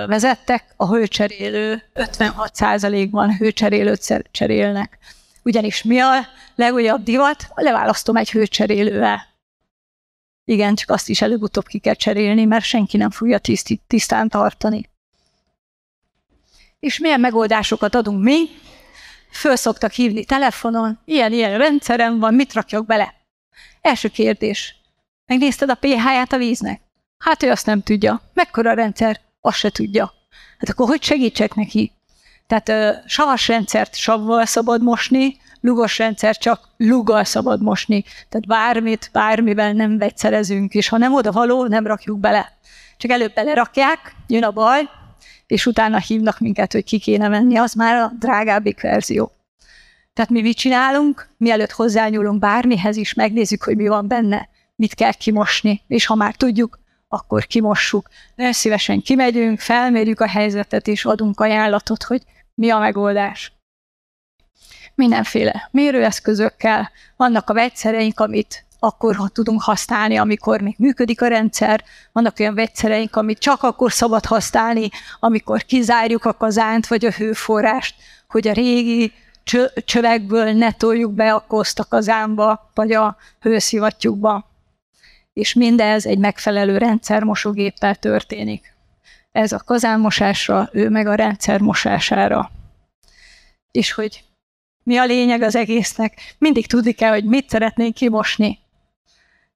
vezettek, 0.06 0.74
a 0.76 0.88
hőcserélő 0.88 1.82
56%-ban 1.94 3.36
hőcserélőt 3.36 4.24
cserélnek. 4.30 4.98
Ugyanis 5.42 5.82
mi 5.82 5.98
a 5.98 6.26
legújabb 6.54 7.02
divat? 7.02 7.46
Leválasztom 7.54 8.16
egy 8.16 8.30
hőcserélővel. 8.30 9.26
Igen, 10.44 10.74
csak 10.74 10.90
azt 10.90 11.08
is 11.08 11.22
előbb-utóbb 11.22 11.66
ki 11.66 11.78
kell 11.78 11.94
cserélni, 11.94 12.44
mert 12.44 12.64
senki 12.64 12.96
nem 12.96 13.10
fogja 13.10 13.38
tiszt, 13.38 13.80
tisztán 13.86 14.28
tartani. 14.28 14.90
És 16.80 16.98
milyen 16.98 17.20
megoldásokat 17.20 17.94
adunk 17.94 18.22
mi? 18.22 18.48
Föl 19.32 19.56
szoktak 19.56 19.92
hívni 19.92 20.24
telefonon, 20.24 20.98
ilyen-ilyen 21.04 21.58
rendszerem 21.58 22.18
van, 22.18 22.34
mit 22.34 22.52
rakjak 22.52 22.86
bele? 22.86 23.14
Első 23.80 24.08
kérdés. 24.08 24.76
Megnézted 25.26 25.70
a 25.70 25.74
pH-ját 25.74 26.32
a 26.32 26.36
víznek? 26.36 26.80
Hát 27.18 27.42
ő 27.42 27.50
azt 27.50 27.66
nem 27.66 27.82
tudja. 27.82 28.20
Mekkora 28.34 28.72
rendszer? 28.72 29.20
Azt 29.40 29.56
se 29.56 29.70
tudja. 29.70 30.12
Hát 30.58 30.68
akkor 30.68 30.88
hogy 30.88 31.02
segítsek 31.02 31.54
neki? 31.54 31.92
Tehát 32.46 32.68
ö, 32.68 32.92
savas 33.06 33.48
rendszert 33.48 33.94
savval 33.94 34.46
szabad 34.46 34.82
mosni, 34.82 35.36
lugos 35.60 35.98
rendszer 35.98 36.36
csak 36.36 36.68
luggal 36.76 37.24
szabad 37.24 37.62
mosni. 37.62 38.04
Tehát 38.28 38.46
bármit, 38.46 39.10
bármivel 39.12 39.72
nem 39.72 39.98
vegyszerezünk, 39.98 40.74
és 40.74 40.88
ha 40.88 40.96
nem 40.96 41.14
oda 41.14 41.32
való, 41.32 41.66
nem 41.66 41.86
rakjuk 41.86 42.18
bele. 42.18 42.52
Csak 42.96 43.10
előbb 43.10 43.34
belerakják, 43.34 44.14
jön 44.26 44.44
a 44.44 44.50
baj, 44.50 44.88
és 45.52 45.66
utána 45.66 45.98
hívnak 45.98 46.38
minket, 46.38 46.72
hogy 46.72 46.84
ki 46.84 46.98
kéne 46.98 47.28
menni, 47.28 47.56
az 47.56 47.72
már 47.72 47.96
a 47.96 48.12
drágábbik 48.18 48.80
verzió. 48.80 49.32
Tehát 50.12 50.30
mi 50.30 50.40
mit 50.40 50.56
csinálunk? 50.56 51.28
Mielőtt 51.36 51.70
hozzányúlunk 51.70 52.38
bármihez 52.38 52.96
is, 52.96 53.14
megnézzük, 53.14 53.62
hogy 53.62 53.76
mi 53.76 53.88
van 53.88 54.08
benne, 54.08 54.48
mit 54.76 54.94
kell 54.94 55.12
kimosni, 55.12 55.82
és 55.86 56.06
ha 56.06 56.14
már 56.14 56.34
tudjuk, 56.34 56.78
akkor 57.08 57.46
kimossuk. 57.46 58.08
Nagyon 58.34 58.52
szívesen 58.52 59.00
kimegyünk, 59.00 59.60
felmérjük 59.60 60.20
a 60.20 60.28
helyzetet, 60.28 60.86
és 60.88 61.04
adunk 61.04 61.40
ajánlatot, 61.40 62.02
hogy 62.02 62.22
mi 62.54 62.70
a 62.70 62.78
megoldás. 62.78 63.52
Mindenféle 64.94 65.68
mérőeszközökkel, 65.70 66.90
vannak 67.16 67.50
a 67.50 67.54
vegyszereink, 67.54 68.20
amit 68.20 68.64
akkor 68.84 69.16
ha 69.16 69.28
tudunk 69.28 69.62
használni, 69.62 70.16
amikor 70.16 70.60
még 70.60 70.74
működik 70.78 71.22
a 71.22 71.26
rendszer. 71.26 71.84
Vannak 72.12 72.38
olyan 72.38 72.54
vegyszereink, 72.54 73.16
amit 73.16 73.38
csak 73.38 73.62
akkor 73.62 73.92
szabad 73.92 74.24
használni, 74.24 74.88
amikor 75.20 75.62
kizárjuk 75.62 76.24
a 76.24 76.32
kazánt 76.32 76.86
vagy 76.86 77.04
a 77.04 77.10
hőforrást, 77.10 77.94
hogy 78.28 78.48
a 78.48 78.52
régi 78.52 79.12
csövekből 79.84 80.52
ne 80.52 80.72
toljuk 80.72 81.12
be 81.12 81.34
a 81.34 81.44
koszt 81.48 81.78
a 81.78 81.84
kazánba, 81.84 82.70
vagy 82.74 82.92
a 82.92 83.16
hőszivattyúkba. 83.40 84.50
És 85.32 85.54
mindez 85.54 86.06
egy 86.06 86.18
megfelelő 86.18 86.78
rendszermosógéppel 86.78 87.94
történik. 87.94 88.74
Ez 89.32 89.52
a 89.52 89.62
kazánmosásra, 89.64 90.68
ő 90.72 90.88
meg 90.88 91.06
a 91.06 91.14
rendszer 91.14 91.60
mosására. 91.60 92.50
És 93.70 93.92
hogy 93.92 94.24
mi 94.82 94.96
a 94.96 95.04
lényeg 95.04 95.42
az 95.42 95.56
egésznek? 95.56 96.34
Mindig 96.38 96.66
tudni 96.66 96.92
kell, 96.92 97.10
hogy 97.10 97.24
mit 97.24 97.50
szeretnénk 97.50 97.94
kimosni. 97.94 98.60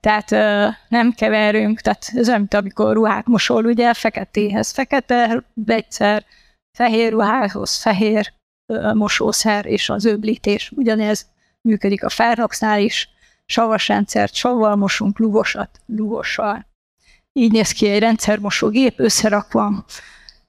Tehát 0.06 0.32
ö, 0.32 0.68
nem 0.88 1.12
keverünk, 1.12 1.80
tehát 1.80 2.10
ez 2.14 2.28
olyan, 2.28 2.40
mint 2.40 2.54
amikor 2.54 2.94
ruhát 2.94 3.26
mosol, 3.26 3.64
ugye, 3.64 3.94
feketéhez 3.94 4.70
fekete 4.70 5.44
vegyszer, 5.54 6.24
fehér 6.78 7.12
ruhához 7.12 7.76
fehér 7.76 8.32
ö, 8.72 8.92
mosószer, 8.94 9.66
és 9.66 9.88
az 9.88 10.04
öblítés 10.04 10.72
ugyanez 10.76 11.26
működik 11.60 12.04
a 12.04 12.08
Fernoxnál 12.08 12.80
is, 12.80 13.08
savas 13.46 13.88
rendszert 13.88 14.34
savval 14.34 14.76
mosunk, 14.76 15.18
lugosat 15.18 15.80
lugossal. 15.86 16.66
Így 17.32 17.52
néz 17.52 17.72
ki 17.72 17.88
egy 17.88 18.00
rendszermosógép 18.00 19.00
összerakva 19.00 19.84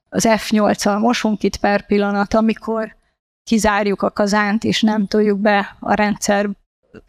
az 0.09 0.25
F8-al 0.27 0.99
mosunk 0.99 1.43
itt 1.43 1.57
per 1.57 1.85
pillanat, 1.85 2.33
amikor 2.33 2.95
kizárjuk 3.43 4.01
a 4.01 4.11
kazánt, 4.11 4.63
és 4.63 4.81
nem 4.81 5.07
toljuk 5.07 5.39
be 5.39 5.75
a 5.79 5.93
rendszer 5.93 6.49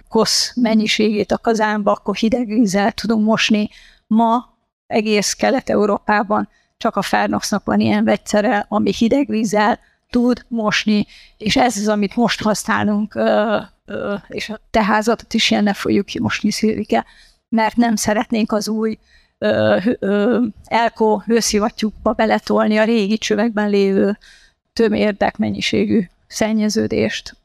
kosz 0.09 0.53
mennyiségét 0.57 1.33
a 1.33 1.39
kazánba, 1.39 1.93
akkor 1.93 2.17
hideg 2.17 2.47
vízzel 2.47 2.93
tudunk 2.93 3.25
mosni. 3.25 3.69
Ma 4.07 4.59
egész 4.87 5.33
Kelet-Európában 5.33 6.49
csak 6.77 6.97
a 6.97 7.03
Fernoxnak 7.03 7.65
van 7.65 7.81
ilyen 7.81 8.05
vegyszere, 8.05 8.67
ami 8.69 8.93
hideg 8.93 9.27
vízzel 9.29 9.79
tud 10.11 10.45
mosni, 10.49 11.07
és 11.37 11.57
ez 11.57 11.77
az, 11.77 11.89
amit 11.89 12.17
most 12.17 12.43
használunk, 12.43 13.21
és 14.29 14.49
a 14.49 14.61
teházatot 14.71 15.35
is 15.35 15.51
ilyen 15.51 15.63
ne 15.63 15.73
fogjuk 15.73 16.07
kimosni, 16.07 16.51
Szilvike, 16.51 17.05
mert 17.49 17.77
nem 17.77 17.97
szeretnénk 17.97 18.53
az 18.53 18.69
új 18.69 18.99
elkó 20.65 21.23
hőszivattyúkba 21.27 22.13
beletolni 22.13 22.77
a 22.77 22.85
régi 22.85 23.19
csövekben 23.19 23.71
lévő 23.71 24.19
tömérdek 24.73 25.37
mennyiségű 25.37 26.07
szennyeződést. 26.27 27.37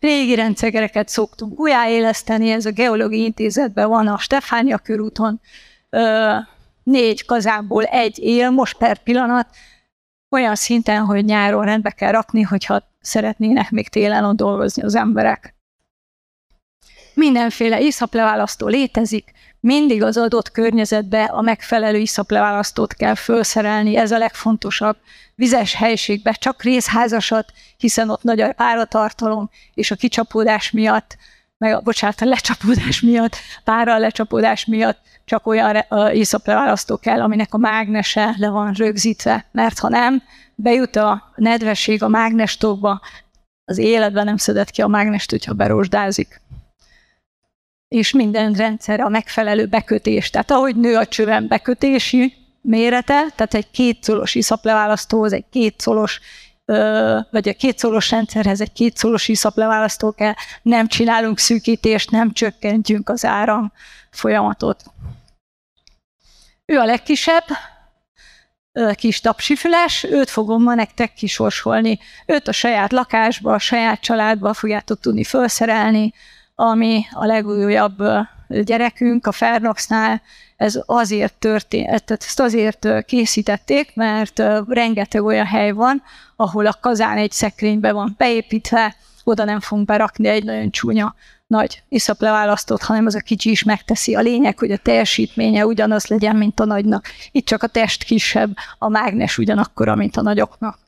Régi 0.00 0.34
rendszereket 0.34 1.08
szoktunk 1.08 1.60
újjáéleszteni, 1.60 2.50
ez 2.50 2.66
a 2.66 2.70
Geológiai 2.70 3.24
Intézetben 3.24 3.88
van 3.88 4.06
a 4.06 4.18
Stefánia 4.18 4.78
körúton, 4.78 5.40
négy 6.82 7.24
kazánból 7.24 7.84
egy 7.84 8.18
él 8.18 8.50
most 8.50 8.76
per 8.76 8.98
pillanat, 8.98 9.48
olyan 10.30 10.54
szinten, 10.54 11.04
hogy 11.04 11.24
nyáron 11.24 11.64
rendbe 11.64 11.90
kell 11.90 12.10
rakni, 12.10 12.42
hogyha 12.42 12.82
szeretnének 13.00 13.70
még 13.70 13.88
télen 13.88 14.24
ott 14.24 14.36
dolgozni 14.36 14.82
az 14.82 14.94
emberek. 14.94 15.54
Mindenféle 17.14 17.80
iszapleválasztó 17.80 18.66
létezik, 18.66 19.32
mindig 19.66 20.02
az 20.02 20.16
adott 20.16 20.50
környezetbe 20.50 21.24
a 21.24 21.40
megfelelő 21.40 21.98
iszapleválasztót 21.98 22.94
kell 22.94 23.14
felszerelni, 23.14 23.96
ez 23.96 24.10
a 24.12 24.18
legfontosabb. 24.18 24.96
Vizes 25.34 25.74
helységbe 25.74 26.32
csak 26.32 26.62
részházasat, 26.62 27.52
hiszen 27.76 28.10
ott 28.10 28.22
nagy 28.22 28.40
a 28.40 28.52
páratartalom, 28.52 29.50
és 29.74 29.90
a 29.90 29.94
kicsapódás 29.96 30.70
miatt, 30.70 31.16
meg 31.58 31.72
a, 31.74 31.80
bocsánat, 31.80 32.20
a 32.20 32.24
lecsapódás 32.24 33.00
miatt, 33.00 33.36
pára 33.64 33.98
lecsapódás 33.98 34.64
miatt 34.64 34.98
csak 35.24 35.46
olyan 35.46 35.84
iszapleválasztó 36.12 36.96
kell, 36.96 37.20
aminek 37.20 37.54
a 37.54 37.58
mágnese 37.58 38.34
le 38.38 38.48
van 38.48 38.72
rögzítve, 38.72 39.44
mert 39.52 39.78
ha 39.78 39.88
nem, 39.88 40.22
bejut 40.54 40.96
a 40.96 41.32
nedvesség 41.36 42.02
a 42.02 42.08
mágnestokba, 42.08 43.00
az 43.64 43.78
életben 43.78 44.24
nem 44.24 44.36
szedett 44.36 44.70
ki 44.70 44.82
a 44.82 44.86
mágnest, 44.86 45.30
hogyha 45.30 45.52
berosdázik 45.52 46.40
és 47.88 48.12
minden 48.12 48.52
rendszer 48.52 49.00
a 49.00 49.08
megfelelő 49.08 49.66
bekötés. 49.66 50.30
Tehát 50.30 50.50
ahogy 50.50 50.76
nő 50.76 50.96
a 50.96 51.06
csövem 51.06 51.46
bekötési 51.46 52.34
mérete, 52.60 53.26
tehát 53.34 53.54
egy 53.54 53.70
kétszolos 53.70 54.34
iszapleválasztóhoz 54.34 55.32
egy 55.32 55.44
kétszolos 55.50 56.20
vagy 57.30 57.48
a 57.48 57.54
kétszolos 57.58 58.10
rendszerhez 58.10 58.60
egy 58.60 58.72
kétszolos 58.72 59.28
iszapleválasztó 59.28 60.12
kell, 60.12 60.34
nem 60.62 60.86
csinálunk 60.86 61.38
szűkítést, 61.38 62.10
nem 62.10 62.32
csökkentjük 62.32 63.08
az 63.08 63.24
áram 63.24 63.72
folyamatot. 64.10 64.84
Ő 66.64 66.78
a 66.78 66.84
legkisebb, 66.84 67.44
kis 68.94 69.20
tapsifüles, 69.20 70.02
őt 70.04 70.30
fogom 70.30 70.62
ma 70.62 70.74
nektek 70.74 71.12
kisorsolni. 71.12 71.98
Őt 72.26 72.48
a 72.48 72.52
saját 72.52 72.92
lakásba, 72.92 73.52
a 73.52 73.58
saját 73.58 74.00
családba 74.00 74.54
fogjátok 74.54 75.00
tudni 75.00 75.24
felszerelni, 75.24 76.12
ami 76.58 77.04
a 77.10 77.26
legújabb 77.26 78.02
gyerekünk 78.48 79.26
a 79.26 79.32
Fernoxnál, 79.32 80.22
ez 80.56 80.80
azért 80.86 81.34
történt, 81.34 81.86
tehát 81.86 82.24
ezt 82.26 82.40
azért 82.40 83.04
készítették, 83.04 83.94
mert 83.94 84.42
rengeteg 84.68 85.24
olyan 85.24 85.46
hely 85.46 85.70
van, 85.70 86.02
ahol 86.36 86.66
a 86.66 86.78
kazán 86.80 87.16
egy 87.16 87.32
szekrénybe 87.32 87.92
van 87.92 88.14
beépítve, 88.18 88.96
oda 89.24 89.44
nem 89.44 89.60
fogunk 89.60 89.86
berakni 89.86 90.28
egy 90.28 90.44
nagyon 90.44 90.70
csúnya 90.70 91.14
nagy 91.46 91.82
iszapleválasztót, 91.88 92.82
hanem 92.82 93.06
az 93.06 93.14
a 93.14 93.20
kicsi 93.20 93.50
is 93.50 93.62
megteszi. 93.62 94.14
A 94.14 94.20
lényeg, 94.20 94.58
hogy 94.58 94.70
a 94.70 94.76
teljesítménye 94.76 95.66
ugyanaz 95.66 96.06
legyen, 96.06 96.36
mint 96.36 96.60
a 96.60 96.64
nagynak. 96.64 97.06
Itt 97.30 97.46
csak 97.46 97.62
a 97.62 97.66
test 97.66 98.04
kisebb, 98.04 98.56
a 98.78 98.88
mágnes 98.88 99.38
ugyanakkora, 99.38 99.94
mint 99.94 100.16
a 100.16 100.22
nagyoknak. 100.22 100.78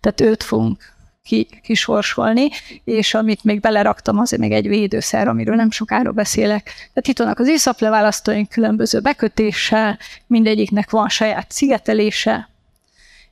Tehát 0.00 0.20
őt 0.20 0.42
fogunk 0.42 0.93
ki, 1.24 1.48
kisorsolni, 1.62 2.50
és 2.84 3.14
amit 3.14 3.44
még 3.44 3.60
beleraktam, 3.60 4.18
az 4.18 4.30
még 4.30 4.52
egy 4.52 4.68
védőszer, 4.68 5.28
amiről 5.28 5.54
nem 5.54 5.70
sokára 5.70 6.12
beszélek. 6.12 6.64
Tehát 6.64 7.08
itt 7.08 7.18
vannak 7.18 7.38
az 7.38 7.48
iszapleválasztóink 7.48 8.48
különböző 8.48 9.00
bekötéssel, 9.00 9.98
mindegyiknek 10.26 10.90
van 10.90 11.08
saját 11.08 11.50
szigetelése, 11.50 12.48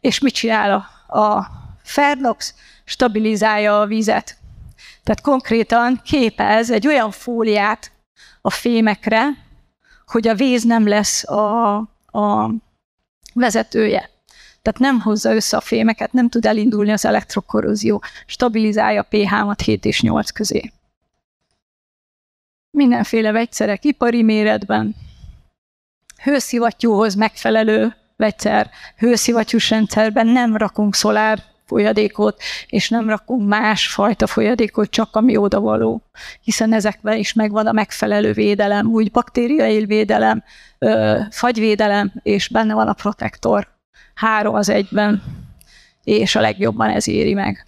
és 0.01 0.19
mit 0.19 0.35
csinál 0.35 0.73
a, 1.07 1.19
a 1.19 1.51
Fernox? 1.83 2.55
Stabilizálja 2.85 3.81
a 3.81 3.87
vizet. 3.87 4.37
Tehát 5.03 5.21
konkrétan 5.21 6.01
képez 6.05 6.71
egy 6.71 6.87
olyan 6.87 7.11
fóliát 7.11 7.93
a 8.41 8.51
fémekre, 8.51 9.27
hogy 10.07 10.29
a 10.29 10.35
víz 10.35 10.63
nem 10.63 10.89
lesz 10.89 11.29
a, 11.29 11.77
a 12.07 12.51
vezetője 13.35 14.12
tehát 14.63 14.79
nem 14.79 15.01
hozza 15.01 15.35
össze 15.35 15.57
a 15.57 15.61
fémeket, 15.61 16.13
nem 16.13 16.29
tud 16.29 16.47
elindulni 16.47 16.93
az 16.93 17.05
elektrokorrózió, 17.05 18.03
stabilizálja 18.27 19.01
a 19.01 19.07
pH-mat 19.09 19.61
7 19.61 19.85
és 19.85 20.01
8 20.01 20.31
közé. 20.31 20.73
Mindenféle 22.71 23.33
vegyszerek 23.33 23.85
ipari 23.85 24.23
méretben, 24.23 24.95
hőszivattyúhoz 26.23 27.15
megfelelő 27.15 27.97
vegyszer, 28.17 28.71
hőszivattyús 28.97 29.71
rendszerben 29.71 30.27
nem 30.27 30.57
rakunk 30.57 30.95
szolár 30.95 31.43
folyadékot, 31.67 32.43
és 32.67 32.89
nem 32.89 33.09
rakunk 33.09 33.49
más 33.49 33.87
fajta 33.87 34.27
folyadékot, 34.27 34.91
csak 34.91 35.17
ami 35.17 35.37
odavaló, 35.37 36.03
hiszen 36.41 36.73
ezekben 36.73 37.17
is 37.17 37.33
megvan 37.33 37.67
a 37.67 37.73
megfelelő 37.73 38.33
védelem, 38.33 38.87
úgy 38.87 39.11
baktériaélvédelem, 39.11 40.43
fagyvédelem, 41.31 42.13
és 42.23 42.49
benne 42.49 42.75
van 42.75 42.89
a 42.89 42.93
protektor 42.93 43.72
három 44.15 44.55
az 44.55 44.69
egyben, 44.69 45.23
és 46.05 46.37
a 46.37 46.41
legjobban 46.41 46.91
ez 46.91 47.09
éri 47.09 47.35
meg. 47.35 47.67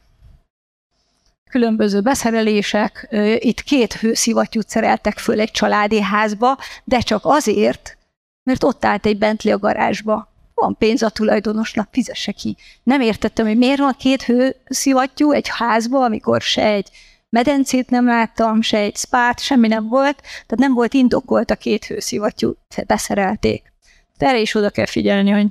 Különböző 1.50 2.00
beszerelések, 2.00 3.09
itt 3.38 3.61
két 3.61 3.92
hőszivattyút 3.92 4.68
szereltek 4.68 5.18
föl 5.18 5.40
egy 5.40 5.50
családi 5.50 6.00
házba, 6.00 6.59
de 6.85 6.98
csak 6.98 7.20
azért, 7.24 7.98
mert 8.42 8.64
ott 8.64 8.85
állt 8.85 9.07
egy 9.07 9.18
Bentley 9.18 9.54
a 9.54 9.59
garázsba. 9.59 10.33
Van 10.54 10.76
pénz 10.78 11.02
a 11.02 11.11
tulajdonosnak, 11.11 11.88
fizesse 11.90 12.33
ki. 12.33 12.57
Nem 12.83 13.00
értettem, 13.00 13.46
hogy 13.46 13.57
miért 13.57 13.78
van 13.78 13.94
két 13.98 14.22
hőszivattyú 14.22 15.33
egy 15.33 15.48
házba, 15.48 16.04
amikor 16.04 16.40
se 16.40 16.64
egy 16.64 16.88
medencét 17.30 17.90
nem 17.90 18.07
láttam, 18.07 18.62
se 18.62 18.78
egy 18.78 18.96
spát, 18.96 19.40
semmi 19.40 19.68
nem 19.68 19.88
volt, 19.88 20.20
tehát 20.20 20.57
nem 20.57 20.74
volt 20.74 20.94
indokolt 20.94 21.50
a 21.50 21.57
két 21.57 21.85
hőszivattyút, 21.85 22.59
beszerelték. 22.87 23.72
De 24.18 24.26
erre 24.26 24.40
is 24.40 24.54
oda 24.54 24.70
kell 24.70 24.87
figyelni, 24.87 25.30
hogy 25.30 25.46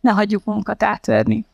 ne 0.00 0.10
hagyjuk 0.10 0.44
magunkat 0.44 0.82
átverni. 0.82 1.44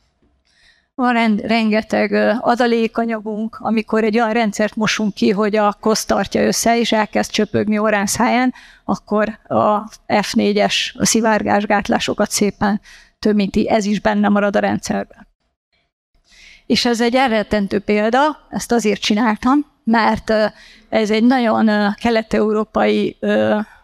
Van 0.94 1.12
rend, 1.12 1.40
rengeteg 1.40 2.12
adalékanyagunk, 2.40 3.56
amikor 3.60 4.04
egy 4.04 4.18
olyan 4.18 4.32
rendszert 4.32 4.76
mosunk 4.76 5.14
ki, 5.14 5.30
hogy 5.30 5.56
a 5.56 5.76
kosz 5.80 6.04
tartja 6.04 6.42
össze, 6.46 6.78
és 6.78 6.92
elkezd 6.92 7.30
csöpögni 7.30 7.78
órán 7.78 8.06
száján, 8.06 8.54
akkor 8.84 9.38
a 9.48 9.88
F4-es 10.06 10.74
a 10.94 11.04
szivárgásgátlásokat 11.04 12.30
szépen 12.30 12.80
tömíti, 13.18 13.68
ez 13.68 13.84
is 13.84 14.00
benne 14.00 14.28
marad 14.28 14.56
a 14.56 14.58
rendszerben. 14.58 15.26
És 16.66 16.84
ez 16.84 17.00
egy 17.00 17.14
elrettentő 17.14 17.78
példa, 17.78 18.46
ezt 18.50 18.72
azért 18.72 19.00
csináltam, 19.00 19.66
mert 19.84 20.32
ez 20.88 21.10
egy 21.10 21.24
nagyon 21.24 21.94
kelet-európai 21.94 23.18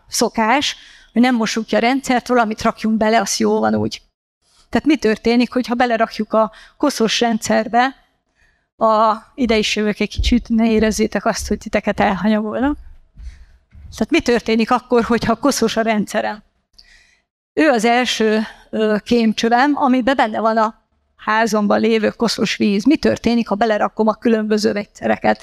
szokás, 0.09 0.77
hogy 1.13 1.23
nem 1.23 1.35
mosuk 1.35 1.67
ki 1.67 1.77
a 1.77 1.79
rendszert, 1.79 2.29
valamit 2.29 2.63
rakjunk 2.63 2.97
bele, 2.97 3.21
az 3.21 3.39
jó 3.39 3.59
van 3.59 3.75
úgy. 3.75 4.03
Tehát 4.69 4.87
mi 4.87 4.97
történik, 4.97 5.53
hogyha 5.53 5.75
belerakjuk 5.75 6.33
a 6.33 6.53
koszos 6.77 7.21
rendszerbe, 7.21 7.95
a, 8.77 9.17
ide 9.35 9.57
is 9.57 9.77
jövök 9.77 10.01
egy 10.01 10.09
kicsit, 10.09 10.49
ne 10.49 10.71
érezzétek 10.71 11.25
azt, 11.25 11.49
hogy 11.49 11.59
titeket 11.59 12.01
elhanyagolnak. 12.01 12.77
Tehát 13.91 14.11
mi 14.11 14.21
történik 14.21 14.71
akkor, 14.71 15.05
hogyha 15.05 15.37
koszos 15.37 15.77
a 15.77 15.81
rendszerem? 15.81 16.43
Ő 17.53 17.69
az 17.69 17.85
első 17.85 18.43
kémcsövem, 19.05 19.77
amiben 19.77 20.17
benne 20.17 20.41
van 20.41 20.57
a 20.57 20.83
házamban 21.17 21.81
lévő 21.81 22.11
koszos 22.11 22.57
víz. 22.57 22.85
Mi 22.85 22.97
történik, 22.97 23.49
ha 23.49 23.55
belerakom 23.55 24.09
a 24.09 24.15
különböző 24.15 24.73
vegyszereket? 24.73 25.43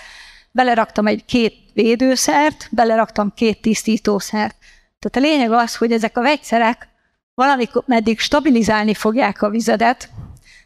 Beleraktam 0.52 1.08
egy 1.08 1.26
két 1.26 1.54
védőszert, 1.74 2.68
beleraktam 2.72 3.34
két 3.36 3.62
tisztítószert. 3.62 4.56
Tehát 5.00 5.30
a 5.30 5.32
lényeg 5.32 5.52
az, 5.52 5.76
hogy 5.76 5.92
ezek 5.92 6.18
a 6.18 6.22
vegyszerek 6.22 6.88
valamikor 7.36 7.84
meddig 7.86 8.20
stabilizálni 8.20 8.94
fogják 8.94 9.42
a 9.42 9.50
vizedet, 9.50 10.10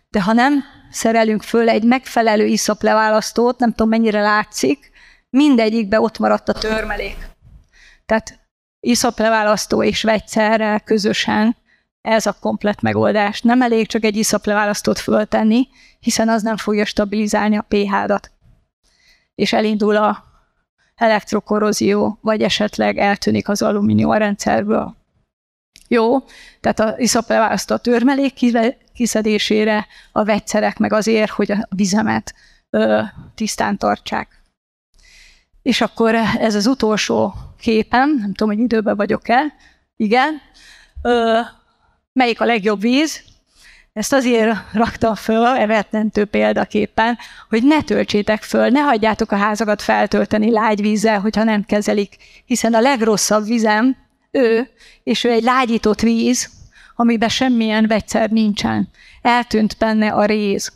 de 0.10 0.22
ha 0.22 0.34
nem 0.34 0.64
szerelünk 0.92 1.44
föl 1.44 1.70
egy 1.70 1.84
megfelelő 1.84 2.46
iszapleválasztót, 2.46 3.60
nem 3.60 3.70
tudom 3.70 3.90
mennyire 3.90 4.22
látszik, 4.22 4.92
mindegyikbe 5.30 6.02
ott 6.02 6.20
maradt 6.20 6.50
a 6.50 6.54
törmelék. 6.54 7.18
Tehát 8.06 8.40
iszapleválasztó 8.80 9.84
és 9.84 10.04
vegyszerrel 10.04 10.80
közösen 10.80 11.58
Ez 12.02 12.26
a 12.26 12.38
komplet 12.40 12.82
megoldás. 12.82 13.42
Nem 13.42 13.62
elég 13.62 13.88
csak 13.88 14.04
egy 14.04 14.16
iszapleválasztót 14.16 15.00
föltenni, 15.00 15.68
hiszen 16.00 16.30
az 16.30 16.42
nem 16.42 16.58
fogja 16.58 16.86
stabilizálni 16.86 17.58
a 17.58 17.66
pH-dat. 17.68 18.32
És 19.36 19.54
elindul 19.54 19.96
a 19.96 20.24
elektrokorrozió, 20.96 22.18
vagy 22.22 22.42
esetleg 22.42 22.98
eltűnik 22.98 23.50
az 23.50 23.62
alumínium 23.62 24.10
a 24.10 24.18
rendszerből. 24.18 24.99
Jó, 25.88 26.20
tehát 26.60 26.80
a 26.80 26.96
iszapleválasztó 26.98 27.76
a 27.76 27.78
törmelék 27.78 28.34
kiszedésére, 28.94 29.88
a 30.12 30.24
vegyszerek 30.24 30.78
meg 30.78 30.94
azért, 30.94 31.32
hogy 31.32 31.52
a 31.52 31.68
vizemet 31.70 32.34
ö, 32.70 33.02
tisztán 33.36 33.78
tartsák. 33.78 34.42
És 35.62 35.82
akkor 35.82 36.16
ez 36.40 36.56
az 36.56 36.68
utolsó 36.68 37.34
képem, 37.60 38.10
nem 38.10 38.34
tudom, 38.34 38.54
hogy 38.56 38.64
időben 38.64 38.96
vagyok-e, 38.96 39.54
igen, 39.96 40.42
ö, 41.02 41.40
melyik 42.14 42.42
a 42.42 42.46
legjobb 42.46 42.82
víz, 42.82 43.22
ezt 43.94 44.14
azért 44.14 44.58
raktam 44.74 45.16
föl, 45.16 45.46
evetnentő 45.46 46.26
példaképpen, 46.26 47.18
hogy 47.50 47.64
ne 47.64 47.82
töltsétek 47.82 48.42
föl, 48.42 48.70
ne 48.70 48.80
hagyjátok 48.80 49.32
a 49.32 49.36
házakat 49.36 49.82
feltölteni 49.82 50.52
lágy 50.52 50.82
vízzel, 50.82 51.20
hogyha 51.20 51.44
nem 51.44 51.64
kezelik, 51.64 52.16
hiszen 52.46 52.74
a 52.74 52.80
legrosszabb 52.80 53.46
vizem 53.46 53.98
ő, 54.32 54.70
és 55.04 55.24
ő 55.24 55.32
egy 55.32 55.44
lágyított 55.44 56.02
víz, 56.02 56.50
amiben 56.96 57.30
semmilyen 57.30 57.88
vegyszer 57.88 58.30
nincsen. 58.30 58.90
Eltűnt 59.22 59.76
benne 59.80 60.12
a 60.12 60.26
réz. 60.26 60.72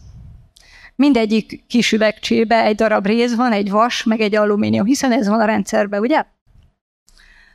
Mindegyik 0.95 1.67
kis 1.67 1.91
üvegcsébe 1.91 2.63
egy 2.63 2.75
darab 2.75 3.05
réz 3.05 3.35
van, 3.35 3.51
egy 3.51 3.69
vas, 3.69 4.03
meg 4.03 4.19
egy 4.19 4.35
alumínium, 4.35 4.85
hiszen 4.85 5.11
ez 5.11 5.27
van 5.27 5.39
a 5.39 5.45
rendszerben, 5.45 5.99
ugye? 5.99 6.23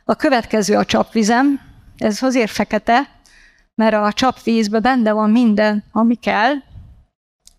A 0.05 0.15
következő 0.15 0.75
a 0.75 0.85
csapvizem, 0.85 1.59
ez 1.97 2.23
azért 2.23 2.51
fekete, 2.51 3.21
mert 3.75 3.93
a 3.93 4.13
csapvízben 4.13 4.81
benne 4.81 5.11
van 5.11 5.29
minden, 5.29 5.83
ami 5.91 6.15
kell, 6.15 6.53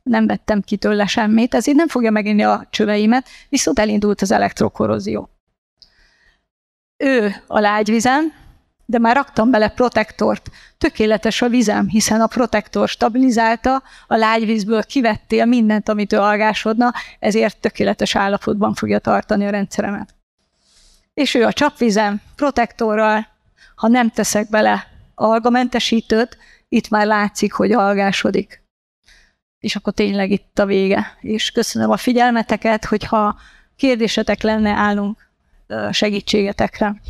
nem 0.02 0.26
vettem 0.26 0.60
ki 0.60 0.76
tőle 0.76 1.06
semmit, 1.06 1.54
ezért 1.54 1.76
nem 1.76 1.88
fogja 1.88 2.10
meginni 2.10 2.42
a 2.42 2.66
csöveimet, 2.70 3.28
viszont 3.48 3.78
elindult 3.78 4.22
az 4.22 4.30
elektrokorrozió. 4.30 5.28
Ő 7.02 7.34
a 7.46 7.58
lágyvizem, 7.58 8.32
de 8.84 8.98
már 8.98 9.16
raktam 9.16 9.50
bele 9.50 9.68
protektort. 9.68 10.50
Tökéletes 10.78 11.42
a 11.42 11.48
vizem, 11.48 11.88
hiszen 11.88 12.20
a 12.20 12.26
protektor 12.26 12.88
stabilizálta, 12.88 13.82
a 14.06 14.16
lágyvízből 14.16 14.82
kivettél 14.82 15.44
mindent, 15.44 15.88
amit 15.88 16.12
ő 16.12 16.18
algásodna, 16.18 16.92
ezért 17.18 17.60
tökéletes 17.60 18.16
állapotban 18.16 18.74
fogja 18.74 18.98
tartani 18.98 19.46
a 19.46 19.50
rendszeremet. 19.50 20.14
És 21.14 21.34
ő 21.34 21.44
a 21.44 21.52
csapvizem, 21.52 22.20
protektorral, 22.36 23.26
ha 23.74 23.88
nem 23.88 24.10
teszek 24.10 24.48
bele 24.48 24.86
algamentesítőt, 25.14 26.36
itt 26.68 26.88
már 26.88 27.06
látszik, 27.06 27.52
hogy 27.52 27.72
algásodik. 27.72 28.62
És 29.58 29.76
akkor 29.76 29.92
tényleg 29.92 30.30
itt 30.30 30.58
a 30.58 30.66
vége. 30.66 31.16
És 31.20 31.50
köszönöm 31.50 31.90
a 31.90 31.96
figyelmeteket, 31.96 32.84
hogyha 32.84 33.38
kérdésetek 33.76 34.42
lenne, 34.42 34.70
állunk 34.70 35.29
segítségetekre. 35.90 37.00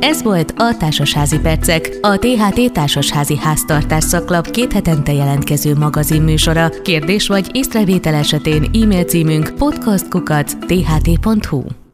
Ez 0.00 0.22
volt 0.22 0.52
a 0.56 0.76
Társasházi 0.76 1.38
Percek, 1.38 1.98
a 2.00 2.18
THT 2.18 2.72
Társasházi 2.72 3.36
Háztartás 3.36 4.04
szaklap 4.04 4.50
két 4.50 4.72
hetente 4.72 5.12
jelentkező 5.12 5.74
magazinműsora. 5.74 6.68
Kérdés 6.82 7.28
vagy 7.28 7.48
észrevétel 7.52 8.14
esetén 8.14 8.70
e-mail 8.82 9.04
címünk 9.04 9.54
podcastkukac.tht.hu 9.58 11.85